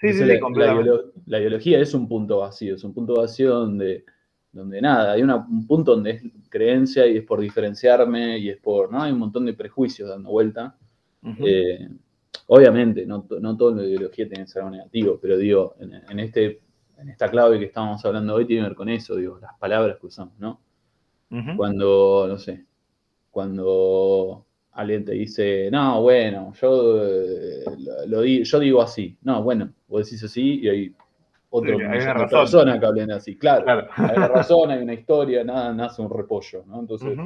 Sí, 0.00 0.12
sí, 0.12 0.24
la, 0.24 1.38
ideología 1.38 1.78
es 1.78 1.94
un 1.94 2.08
punto 2.08 2.38
vacío, 2.38 2.74
es 2.74 2.82
un 2.82 2.92
punto 2.92 3.14
vacío 3.14 3.54
donde, 3.54 4.04
donde 4.50 4.80
nada, 4.80 5.12
hay 5.12 5.22
un 5.22 5.66
punto 5.66 5.94
donde 5.94 6.10
es 6.10 6.22
creencia 6.48 7.06
y 7.06 7.18
es 7.18 7.24
por 7.24 7.40
diferenciarme 7.40 8.38
y 8.38 8.50
es 8.50 8.58
por, 8.58 8.90
¿no? 8.90 9.00
Hay 9.00 9.12
un 9.12 9.20
montón 9.20 9.46
de 9.46 9.54
prejuicios 9.54 10.08
dando 10.08 10.30
vuelta. 10.30 10.76
Eh, 11.44 11.88
obviamente, 12.46 13.06
no, 13.06 13.26
no 13.40 13.56
toda 13.56 13.76
la 13.82 13.84
ideología 13.88 14.28
tiene 14.28 14.44
que 14.44 14.50
ser 14.50 14.62
algo 14.62 14.76
negativo, 14.76 15.18
pero 15.20 15.36
digo, 15.36 15.76
en, 15.80 16.18
este, 16.20 16.60
en 16.98 17.08
esta 17.08 17.30
clave 17.30 17.58
que 17.58 17.66
estamos 17.66 18.04
hablando 18.04 18.34
hoy 18.34 18.46
tiene 18.46 18.62
que 18.62 18.68
ver 18.70 18.76
con 18.76 18.88
eso, 18.88 19.16
digo, 19.16 19.38
las 19.40 19.54
palabras 19.58 19.98
que 19.98 20.06
usamos, 20.06 20.38
¿no? 20.38 20.60
Cuando, 21.56 22.26
no 22.28 22.38
sé, 22.38 22.66
cuando 23.30 24.46
alguien 24.72 25.04
te 25.04 25.12
dice, 25.12 25.70
no, 25.72 26.02
bueno, 26.02 26.52
yo, 26.60 27.04
eh, 27.04 27.64
lo, 28.06 28.22
di- 28.22 28.44
yo 28.44 28.58
digo 28.60 28.82
así. 28.82 29.16
No, 29.22 29.42
bueno, 29.42 29.72
vos 29.88 30.04
decís 30.06 30.22
así 30.24 30.60
y 30.62 30.68
hay 30.68 30.94
otro 31.50 31.78
Sí, 31.78 31.82
hay 31.82 31.88
millón 31.88 32.02
una 32.04 32.14
de 32.14 32.14
razón. 32.14 32.40
personas 32.40 32.80
que 32.80 32.86
hablen 32.86 33.10
así. 33.12 33.36
Claro, 33.38 33.64
Claro. 33.64 33.88
hay 33.96 34.16
una 34.16 34.28
razón, 34.28 34.70
hay 34.70 34.82
una 34.82 34.94
historia, 34.94 35.44
nada 35.44 35.72
nace 35.74 36.02
un 36.02 36.10
repollo, 36.10 36.64
¿no? 36.66 36.80
Entonces. 36.80 37.18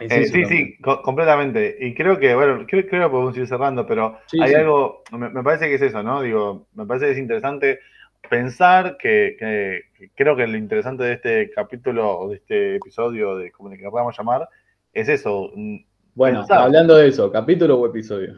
Es 0.00 0.12
Eh, 0.12 0.24
sí, 0.26 0.42
también. 0.42 0.76
sí, 0.76 0.82
co- 0.82 1.02
completamente. 1.02 1.76
Y 1.80 1.94
creo 1.94 2.18
que, 2.18 2.34
bueno, 2.34 2.66
creo, 2.66 2.86
creo 2.88 3.04
que 3.08 3.10
podemos 3.12 3.36
ir 3.36 3.46
cerrando, 3.46 3.86
pero 3.86 4.18
Sí, 4.26 4.40
hay 4.40 4.50
sí. 4.50 4.56
algo, 4.56 5.02
me, 5.12 5.30
me 5.30 5.42
parece 5.42 5.68
que 5.68 5.74
es 5.74 5.82
eso, 5.82 6.02
¿no? 6.02 6.22
Digo, 6.22 6.68
me 6.74 6.86
parece 6.86 7.06
que 7.06 7.12
es 7.12 7.18
interesante 7.18 7.80
pensar 8.28 8.96
que, 8.98 9.36
que- 9.38 9.82
que 9.96 10.10
creo 10.14 10.36
que 10.36 10.46
lo 10.46 10.56
interesante 10.56 11.04
de 11.04 11.12
este 11.14 11.50
capítulo 11.50 12.18
o 12.18 12.28
de 12.30 12.36
este 12.36 12.76
episodio, 12.76 13.36
de 13.36 13.50
como 13.52 13.70
le 13.70 13.78
podamos 13.90 14.16
llamar, 14.16 14.48
es 14.92 15.08
eso, 15.08 15.50
mm, 15.54 15.76
Bueno, 16.14 16.40
pensar. 16.40 16.60
hablando 16.64 16.96
de 16.96 17.08
eso, 17.08 17.30
¿capítulo 17.30 17.78
o 17.78 17.86
episodio? 17.86 18.36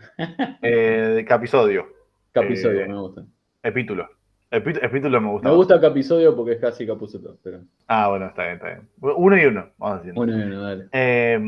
eh, 0.63 1.25
capisodio, 1.27 1.87
Capisodio, 2.33 2.81
Eh, 2.83 2.89
me 2.89 2.99
gusta. 3.01 3.25
epítulo. 3.63 4.09
Epi- 4.53 4.79
epítulo 4.83 5.19
me 5.19 5.29
gusta. 5.31 5.49
Me 5.49 5.55
gusta 5.55 5.81
Capisodio 5.81 6.37
porque 6.37 6.53
es 6.53 6.61
casi 6.61 6.87
Capuzoto, 6.87 7.39
pero 7.43 7.61
Ah, 7.87 8.09
bueno, 8.11 8.27
está 8.27 8.43
bien, 8.43 8.55
está 8.57 8.67
bien. 8.69 8.89
Uno 9.01 9.39
y 9.41 9.47
uno, 9.47 9.71
vamos 9.79 9.97
a 9.97 9.99
decir. 10.01 10.15
bueno, 10.15 10.35
bueno, 10.37 10.63
dale. 10.63 10.89
Eh, 10.93 11.39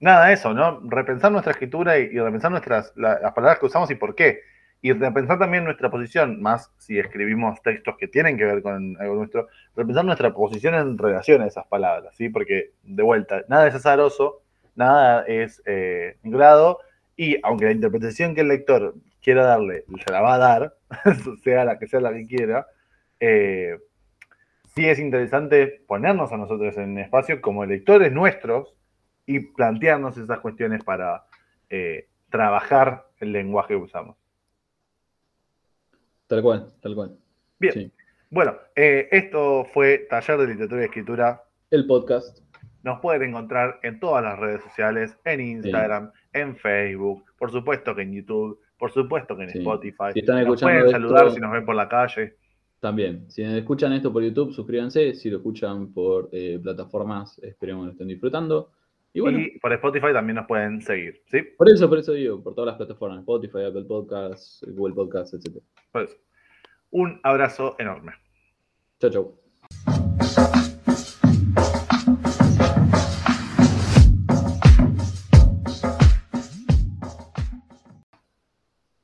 nada, 0.00 0.32
eso, 0.32 0.52
¿no? 0.52 0.80
Repensar 0.84 1.30
nuestra 1.30 1.52
escritura 1.52 1.98
y, 1.98 2.02
y 2.06 2.18
repensar 2.18 2.50
nuestras, 2.50 2.92
la- 2.96 3.20
las 3.20 3.32
palabras 3.32 3.60
que 3.60 3.66
usamos 3.66 3.90
y 3.92 3.94
por 3.94 4.16
qué. 4.16 4.40
Y 4.82 4.92
repensar 4.92 5.38
también 5.38 5.64
nuestra 5.64 5.88
posición, 5.90 6.42
más 6.42 6.72
si 6.78 6.98
escribimos 6.98 7.62
textos 7.62 7.96
que 7.96 8.08
tienen 8.08 8.36
que 8.36 8.44
ver 8.44 8.60
con 8.62 8.96
algo 9.00 9.14
nuestro, 9.14 9.46
repensar 9.76 10.04
nuestra 10.04 10.32
posición 10.34 10.74
en 10.74 10.98
relación 10.98 11.42
a 11.42 11.46
esas 11.46 11.66
palabras, 11.68 12.14
¿sí? 12.16 12.28
Porque, 12.28 12.72
de 12.82 13.02
vuelta, 13.02 13.42
nada 13.48 13.68
es 13.68 13.74
azaroso, 13.74 14.42
nada 14.74 15.24
es 15.26 15.62
eh, 15.64 16.16
vinculado, 16.22 16.80
y 17.16 17.38
aunque 17.42 17.64
la 17.66 17.72
interpretación 17.72 18.34
que 18.34 18.42
el 18.42 18.48
lector 18.48 18.94
quiera 19.22 19.44
darle, 19.44 19.84
se 20.04 20.12
la 20.12 20.20
va 20.20 20.34
a 20.34 20.38
dar, 20.38 20.74
sea 21.42 21.64
la 21.64 21.78
que 21.78 21.86
sea 21.86 22.00
la 22.00 22.12
que 22.12 22.26
quiera, 22.26 22.66
eh, 23.20 23.78
sí 24.74 24.86
es 24.86 24.98
interesante 24.98 25.82
ponernos 25.86 26.32
a 26.32 26.36
nosotros 26.36 26.76
en 26.76 26.98
espacio 26.98 27.40
como 27.40 27.64
lectores 27.64 28.12
nuestros 28.12 28.74
y 29.26 29.40
plantearnos 29.40 30.16
esas 30.18 30.40
cuestiones 30.40 30.84
para 30.84 31.24
eh, 31.70 32.08
trabajar 32.30 33.06
el 33.18 33.32
lenguaje 33.32 33.68
que 33.74 33.76
usamos. 33.76 34.16
Tal 36.26 36.42
cual, 36.42 36.72
tal 36.80 36.94
cual. 36.94 37.16
Bien, 37.58 37.72
Sí. 37.72 37.92
bueno, 38.30 38.56
eh, 38.74 39.08
esto 39.10 39.64
fue 39.64 40.06
Taller 40.10 40.38
de 40.38 40.46
Literatura 40.48 40.82
y 40.82 40.84
Escritura. 40.84 41.42
El 41.70 41.86
podcast. 41.86 42.40
Nos 42.82 43.00
pueden 43.00 43.30
encontrar 43.30 43.80
en 43.82 43.98
todas 43.98 44.22
las 44.22 44.38
redes 44.38 44.62
sociales, 44.62 45.16
en 45.24 45.40
Instagram, 45.40 46.12
en 46.32 46.56
Facebook, 46.56 47.24
por 47.38 47.50
supuesto 47.50 47.94
que 47.94 48.02
en 48.02 48.12
YouTube, 48.12 48.60
por 48.78 48.90
supuesto 48.92 49.36
que 49.36 49.44
en 49.44 49.50
Sí. 49.50 49.58
Spotify. 49.58 50.12
Si 50.12 50.20
están 50.20 50.36
nos 50.36 50.42
escuchando 50.44 50.72
pueden 50.72 50.86
esto- 50.86 50.90
saludar 51.08 51.30
si 51.32 51.40
nos 51.40 51.52
ven 51.52 51.64
por 51.64 51.74
la 51.74 51.88
calle. 51.88 52.34
También, 52.78 53.30
si 53.30 53.42
escuchan 53.42 53.92
esto 53.94 54.12
por 54.12 54.22
YouTube, 54.22 54.52
suscríbanse. 54.52 55.14
Si 55.14 55.30
lo 55.30 55.38
escuchan 55.38 55.92
por 55.92 56.28
eh, 56.32 56.58
plataformas, 56.62 57.38
esperemos 57.38 57.82
que 57.82 57.86
lo 57.86 57.92
estén 57.92 58.08
disfrutando. 58.08 58.70
Y 59.14 59.20
bueno, 59.20 59.38
Y 59.38 59.58
por 59.58 59.72
Spotify 59.72 60.12
también 60.12 60.36
nos 60.36 60.46
pueden 60.46 60.82
seguir, 60.82 61.22
¿sí? 61.24 61.38
por 61.56 61.70
eso, 61.70 61.88
por 61.88 61.98
eso 61.98 62.12
digo, 62.12 62.42
por 62.42 62.54
todas 62.54 62.66
las 62.66 62.76
plataformas, 62.76 63.20
Spotify, 63.20 63.64
Apple 63.64 63.84
Podcasts, 63.84 64.62
Google 64.68 64.94
Podcasts, 64.94 65.32
etc. 65.32 65.56
Pues, 65.90 66.14
un 66.90 67.18
abrazo 67.22 67.76
enorme. 67.78 68.12
Chau, 69.00 69.10
chau. 69.10 69.45